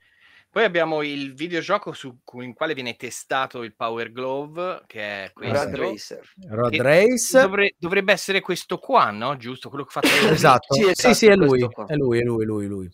[0.52, 5.62] poi abbiamo il videogioco su in quale viene testato il Power Glove, che è questo.
[5.62, 6.32] Rod Racer.
[6.48, 7.40] Rod Race.
[7.40, 9.36] Dovre, dovrebbe essere questo qua, no?
[9.36, 9.68] Giusto?
[9.68, 10.74] Quello che fa esatto.
[10.74, 11.60] Sì, esatto, sì, sì, è lui.
[11.60, 12.90] È lui, è lui, è lui, lui.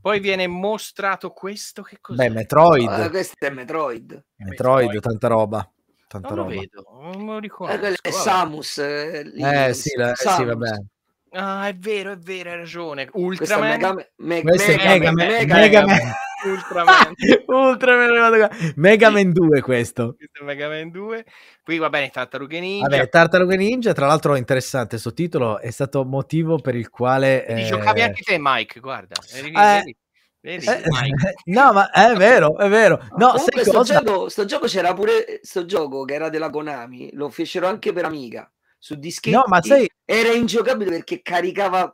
[0.00, 2.28] Poi viene mostrato questo, che cos'è?
[2.28, 2.88] Beh, Metroid.
[2.88, 4.24] Ah, questo è Metroid.
[4.36, 5.00] Metroid, Metroid.
[5.02, 5.70] tanta roba.
[6.08, 6.54] Tanta non roba.
[6.54, 7.86] lo vedo, non me lo ricordo.
[7.86, 8.78] Eh, è Samus.
[8.78, 10.38] Eh, eh sì, la, Samus.
[10.38, 10.76] sì, vabbè.
[11.32, 13.08] Ah, è vero, è vero, hai ragione.
[13.12, 13.70] Ultraman.
[13.70, 16.12] Mega, me, Mega, Mega, Mega, Mega, Mega Man.
[16.46, 17.14] Ultraman.
[17.46, 18.48] Ultraman.
[18.76, 20.14] Mega Man 2 questo.
[20.16, 21.24] Questo è Mega Man 2.
[21.62, 22.88] Qui va bene Tartarughe Ninja.
[22.88, 27.44] Vabbè, Tartarughe Ninja, tra l'altro interessante questo titolo, è stato motivo per il quale...
[27.44, 27.64] Eh...
[27.64, 29.14] Giocavi anche te Mike, guarda.
[29.34, 29.96] Eh,
[30.46, 30.82] Vedi, eh,
[31.50, 33.00] no, ma è vero, è vero.
[33.16, 37.30] No, Comunque, sto, gioco, sto gioco c'era pure sto gioco che era della Konami, lo
[37.30, 39.90] fecero anche per Amiga su dischetti no, ma sai...
[40.04, 41.92] era ingiocabile perché caricava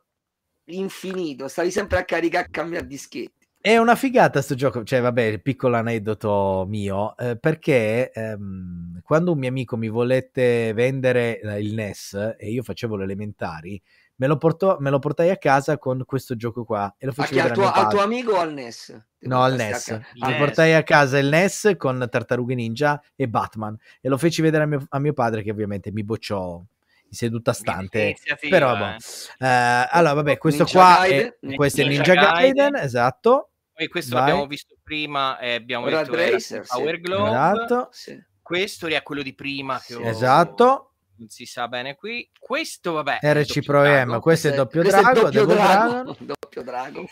[0.67, 3.49] infinito, stavi sempre a caricare a cambiare dischetti.
[3.59, 9.39] È una figata questo gioco, cioè vabbè, piccolo aneddoto mio, eh, perché ehm, quando un
[9.39, 13.81] mio amico mi volette vendere eh, il NES e io facevo le elementari,
[14.23, 17.35] me lo, portò, me lo portai a casa con questo gioco qua e lo feci
[17.35, 19.03] vedere al tuo, al tuo amico o al NES?
[19.23, 19.89] no, al NES.
[20.21, 24.41] A mi portai a casa il NES con Tartarughe Ninja e Batman e lo feci
[24.41, 28.15] vedere a mio, a mio padre che ovviamente mi bocciò in seduta stante.
[28.49, 28.95] Però, boh.
[29.39, 33.51] eh, allora, vabbè, questo Ninja qua Gaiden, è, questo è Ninja Gaiden, Gaiden, esatto.
[33.75, 34.27] Poi questo Vai.
[34.27, 37.01] l'abbiamo visto prima e abbiamo Rad detto Racer, Power sì.
[37.01, 37.29] Glove.
[37.29, 37.89] Esatto.
[37.91, 38.25] Sì.
[38.41, 40.03] Questo è quello di prima che ho...
[40.03, 40.92] Esatto.
[41.23, 42.29] Non si sa bene qui.
[42.37, 46.17] Questo, vabbè, RC Pro M, questo è doppio drago, doppio drago.
[46.43, 47.05] Doppio drago.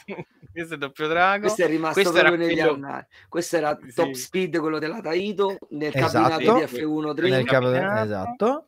[0.52, 1.42] questo è doppio drago.
[1.42, 2.72] Questo è rimasto questo proprio negli quello...
[2.72, 3.06] annali.
[3.28, 3.94] Questo era sì.
[3.94, 6.28] top speed, quello della Taito, nel esatto.
[6.28, 7.34] cabinato di F1 Dream.
[7.34, 8.66] Nel cabinato, esatto.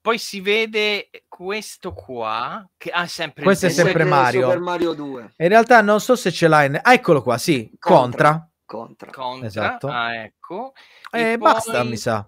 [0.00, 4.44] Poi si vede questo qua, che ha sempre Questo è sempre Mario.
[4.44, 5.34] Super Mario 2.
[5.36, 6.68] In realtà non so se ce l'hai.
[6.68, 6.80] In...
[6.82, 8.48] Ah, eccolo qua, sì, Contra.
[8.64, 9.10] Contra.
[9.10, 9.46] Contra.
[9.46, 9.88] Esatto.
[9.88, 10.72] Ah, ecco.
[11.10, 11.52] E, e poi...
[11.52, 12.26] basta, mi sa.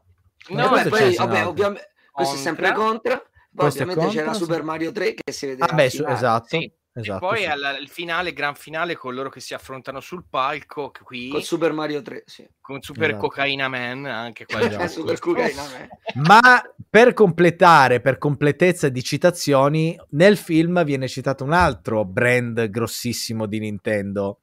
[0.49, 1.90] No, beh, poi, vabbè, ovviamente,
[2.25, 3.17] questo è sempre Contra.
[3.17, 5.69] Poi questo ovviamente c'era Super Mario 3 che si vedeva.
[5.69, 6.47] Ah, beh, su, esatto.
[6.49, 6.73] Sì.
[6.93, 7.47] esatto, e poi sì.
[7.47, 11.73] al, il finale, gran finale con loro che si affrontano sul palco qui Con Super
[11.73, 12.49] Mario 3, sì.
[12.61, 13.27] con Super Esatto.
[13.27, 14.87] Cocaina Man anche qua Esatto.
[14.87, 15.63] Super Cocaina
[16.15, 16.25] Man.
[16.27, 23.47] Ma per completare, per completezza di citazioni, nel film viene citato un altro brand grossissimo
[23.47, 24.41] di Nintendo.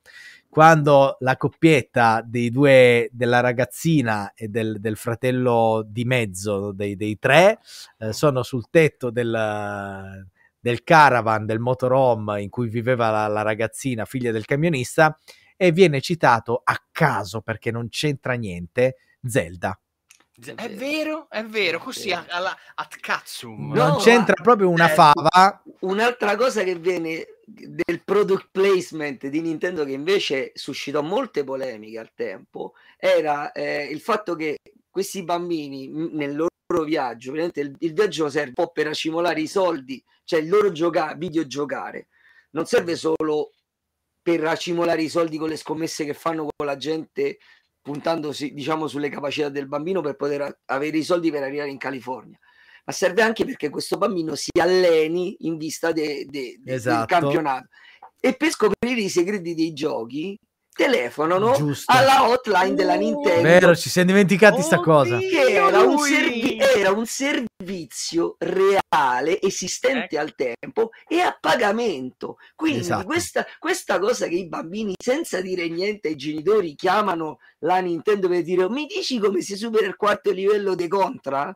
[0.50, 7.20] Quando la coppietta dei due, della ragazzina e del, del fratello di mezzo dei, dei
[7.20, 7.60] tre,
[8.00, 10.26] eh, sono sul tetto del,
[10.60, 15.18] del caravan, del motorhome in cui viveva la, la ragazzina, figlia del camionista,
[15.56, 19.80] e viene citato a caso perché non c'entra niente Zelda.
[20.56, 24.94] è vero è vero così a- alla at cazzum No, non c'entra proprio una eh,
[24.94, 25.64] fava.
[25.80, 32.12] Un'altra cosa che viene del product placement di Nintendo che invece suscitò molte polemiche al
[32.14, 34.58] tempo era eh, il fatto che
[34.90, 40.04] questi bambini nel loro viaggio, il, il viaggio serve un po' per accumulare i soldi,
[40.26, 42.10] cioè il loro gioca- videogiocare,
[42.52, 43.54] non serve solo
[44.22, 47.38] per accumulare i soldi con le scommesse che fanno con la gente
[47.82, 52.38] puntandosi diciamo sulle capacità del bambino per poter avere i soldi per arrivare in California
[52.88, 56.98] ma serve anche perché questo bambino si alleni in vista de- de- de- Esatto.
[57.00, 57.68] del campionato
[58.20, 60.40] e per scoprire i segreti dei giochi
[60.72, 61.92] telefonano Giusto.
[61.92, 65.18] alla hotline della Nintendo Vero, ci siamo dimenticati sta cosa.
[65.18, 70.20] Che era un, servi- era un servizio reale esistente Ecco.
[70.20, 73.06] al tempo e a pagamento quindi Esatto.
[73.06, 78.44] questa, questa cosa che i bambini senza dire niente ai genitori chiamano la Nintendo per
[78.44, 81.54] dire mi dici come si supera il quarto livello dei contra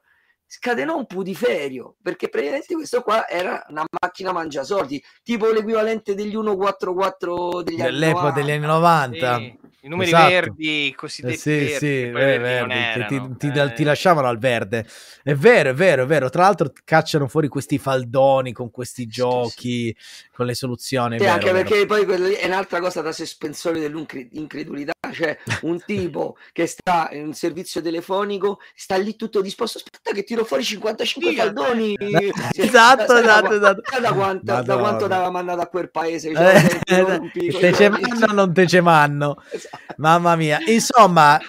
[0.54, 7.64] scatenò un putiferio perché praticamente questo qua era una macchina mangiasoldi tipo l'equivalente degli 144
[7.64, 8.41] degli anni Dell'epoca 90.
[8.41, 9.38] degli anni 90.
[9.38, 10.30] Sì, i numeri Esatto.
[10.30, 13.74] verdi i Eh, cosiddetti sì, verdi, sì, eh, verdi verdi, che ti, erano, ti- eh.
[13.74, 14.86] ti lasciavano al verde.
[15.24, 16.30] È vero, è vero, è vero.
[16.30, 19.95] Tra l'altro cacciano fuori questi faldoni con questi giochi,
[20.34, 21.16] con le soluzioni.
[21.16, 22.04] è Sì, vero, anche perché poi
[22.36, 28.60] è un'altra cosa da sospensione dell'incredulità, cioè un tipo che sta in un servizio telefonico
[28.76, 31.96] sta lì tutto disposto, aspetta che tiro fuori 55 Sì, faldoni.
[32.56, 33.82] Esatto, esatto, esatto.
[34.02, 36.30] Da quanto, da quanto t'aveva mandato a quel paese?
[36.30, 39.42] Eh, Cioè, rompi i te ce manno o non te ce manno?
[39.50, 39.78] Esatto.
[39.98, 40.60] Mamma mia.
[40.66, 41.39] Insomma,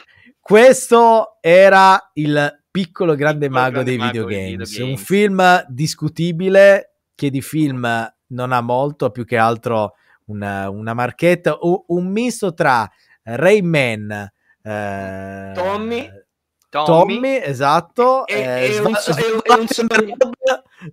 [0.40, 4.70] questo era il piccolo grande Piccolo mago grande dei mago videogames.
[4.70, 4.98] videogames.
[4.98, 9.94] Un film discutibile che di film non ha molto, più che altro
[10.26, 12.90] una, una marchetta, u- un misto tra
[13.24, 14.32] Rayman,
[14.62, 16.08] eh, Tommy.
[16.84, 20.14] Tommy, Tommy, esatto, E- eh, e un Sval- e un- un sogno-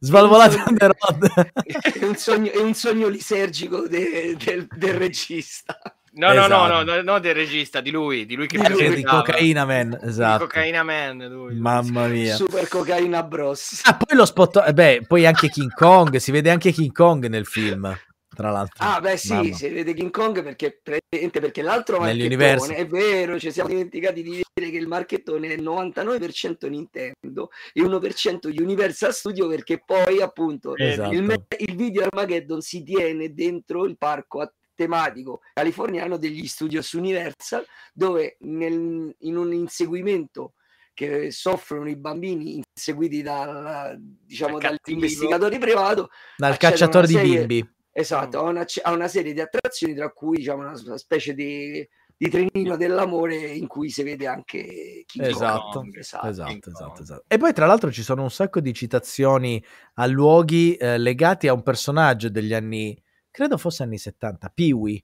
[0.01, 1.51] Svalvolato un on the road.
[1.63, 5.79] è, un sogno, è un sogno lisergico de- del, del regista.
[6.13, 6.83] no, no, no, no, Esatto.
[6.95, 8.93] no, no, del regista, di lui, di lui che Di lui.
[8.95, 10.43] Di cocaina man, Di esatto.
[10.45, 11.55] Cocaina Man, lui.
[11.55, 12.35] Mamma mia.
[12.35, 13.81] Super cocaina bros.
[13.85, 17.25] Ah, poi lo spot, eh, beh, poi anche King Kong, si vede anche King Kong
[17.27, 17.97] nel film,
[18.39, 18.85] tra l'altro.
[18.87, 19.53] Ah, beh, sì, Mamma.
[19.53, 24.41] si vede King Kong perché, praticamente perché l'altro marchettone è vero, ci siamo dimenticati di
[24.53, 30.77] dire che il marchettone è il 99% Nintendo e 1% Universal Studio perché poi appunto
[30.77, 31.13] Esatto.
[31.13, 37.65] il, il video Armageddon si tiene dentro il parco a- tematico californiano degli studios Universal
[37.93, 40.53] dove nel- in un inseguimento
[40.93, 44.97] che soffrono i bambini inseguiti dal, diciamo, Dal dagli cattivo.
[44.97, 47.69] investigatori privato Dal cacciatore di bimbi.
[47.91, 52.29] Esatto, ha una, ha una serie di attrazioni, tra cui diciamo una, specie di, di
[52.29, 55.97] trenino dell'amore in cui si vede anche King Esatto, Kong.
[55.97, 56.27] Esatto.
[56.27, 57.01] Esatto, King esatto, Kong.
[57.01, 57.23] esatto.
[57.27, 59.63] E poi tra l'altro ci sono un sacco di citazioni
[59.95, 65.03] a luoghi eh, legati a un personaggio degli anni, credo fosse anni 70, Pee-wee.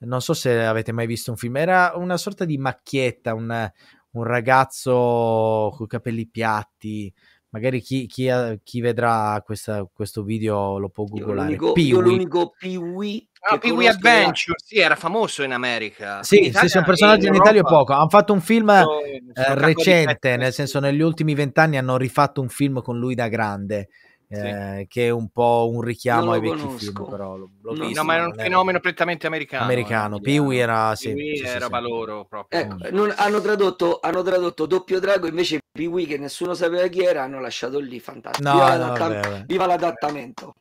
[0.00, 3.70] Non so se avete mai visto un film, era una sorta di macchietta, un,
[4.10, 7.12] un ragazzo con i capelli piatti.
[7.50, 11.46] Magari chi, chi ha- chi vedrà questa- questo video lo può Io googolare.
[11.56, 12.02] l'unico, io Pee-wee.
[12.02, 16.22] l'unico Pee-wee Ah, che Pee Wee conosco era- Adventure, sì, era famoso in America.
[16.22, 17.92] Sì, In sì, Italia sì, un personaggio e in Italia poco.
[17.94, 21.96] Hanno fatto un film sono- eh, sono di recente, nel senso negli ultimi vent'anni hanno
[21.96, 23.88] rifatto un film con lui da grande,
[24.28, 26.78] eh, che è un po' un richiamo ai vecchi conosco.
[26.78, 28.00] film, però l'ho, l'ho No, visto.
[28.00, 29.64] No, ma era un fenomeno prettamente americano.
[29.64, 30.16] americano.
[30.16, 31.58] eh, Pee-wee era, sì, Pee-wee sì, sì, era sì.
[31.60, 32.60] roba loro proprio.
[32.60, 37.22] Ecco, non- hanno, tradotto, hanno tradotto Doppio Drago invece Pee-wee che nessuno sapeva chi era,
[37.22, 38.48] hanno lasciato lì, fantastico.
[38.48, 39.44] No, viva, no, l'adatta- vabbè, vabbè.
[39.46, 40.54] viva l'adattamento.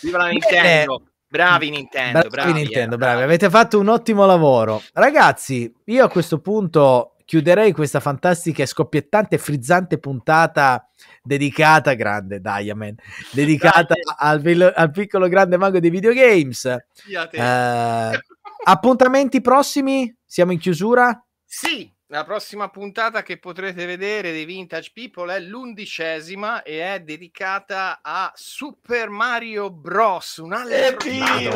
[0.00, 0.38] Viva la Bene.
[0.38, 1.02] Nintendo.
[1.30, 4.80] Bravi Nintendo, Bravi, bravi, Nintendo, eh, bravi, avete fatto un ottimo lavoro.
[4.94, 10.88] Ragazzi, io a questo punto chiuderei questa fantastica e scoppiettante frizzante puntata
[11.22, 12.98] dedicata, grande Diamond,
[13.32, 16.64] dedicata al, vil- al piccolo grande mago dei videogames.
[16.64, 18.20] Eh,
[18.64, 20.10] appuntamenti prossimi?
[20.24, 21.22] Siamo in chiusura?
[21.44, 27.98] Sì, La prossima puntata che potrete vedere dei Vintage People è l'undicesima e è dedicata
[28.00, 30.38] a Super Mario Bros.
[30.38, 30.74] Un altro
[31.06, 31.50] eh,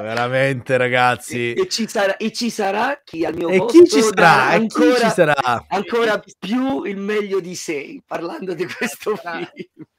[0.00, 1.52] veramente ragazzi.
[1.52, 4.94] E, e, ci sarà, e, ci sarà, chi al mio e chi ci sarà, ancora,
[4.94, 9.46] chi ci sarà ancora più il meglio di sé parlando di questo film.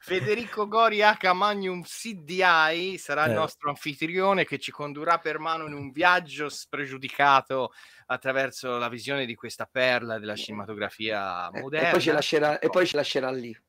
[0.06, 1.32] Federico Gori H.
[1.32, 3.30] Magnum CDI sarà eh.
[3.30, 7.72] il nostro anfitrione che ci condurrà per mano in un viaggio spregiudicato
[8.06, 11.88] attraverso la visione di questa perla della cinematografia moderna.
[11.88, 13.60] E poi ci lascerà, e poi ci lascerà lì.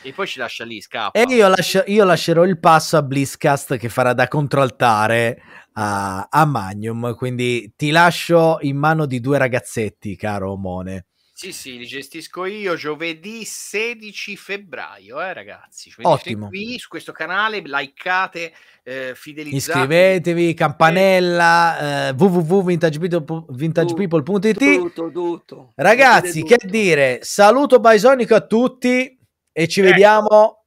[0.00, 1.20] E poi ci lascia lì, scappa.
[1.20, 5.42] E io, lascio, io lascerò il passo a Blisscast che farà da controaltare
[5.74, 7.14] a, a Magnum.
[7.14, 11.08] Quindi ti lascio in mano di due ragazzetti, caro Omone.
[11.36, 15.92] Sì, sì, li gestisco io giovedì 16 febbraio, eh, ragazzi.
[16.02, 16.46] Ottimo.
[16.46, 18.52] Qui su questo canale, likeate,
[18.84, 19.80] eh, fidelizzate.
[19.80, 24.76] Iscrivetevi, campanella, eh, www.vintagepeople.it.
[24.76, 25.72] Tutto, tutto.
[25.74, 26.54] Ragazzi, tutto.
[26.54, 29.18] che dire, saluto Bisonico a tutti
[29.50, 29.90] e ci ecco.
[29.90, 30.66] vediamo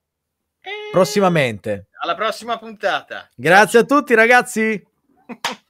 [0.91, 1.87] prossimamente.
[2.03, 3.29] Alla prossima puntata.
[3.33, 4.85] Grazie a tutti, ragazzi.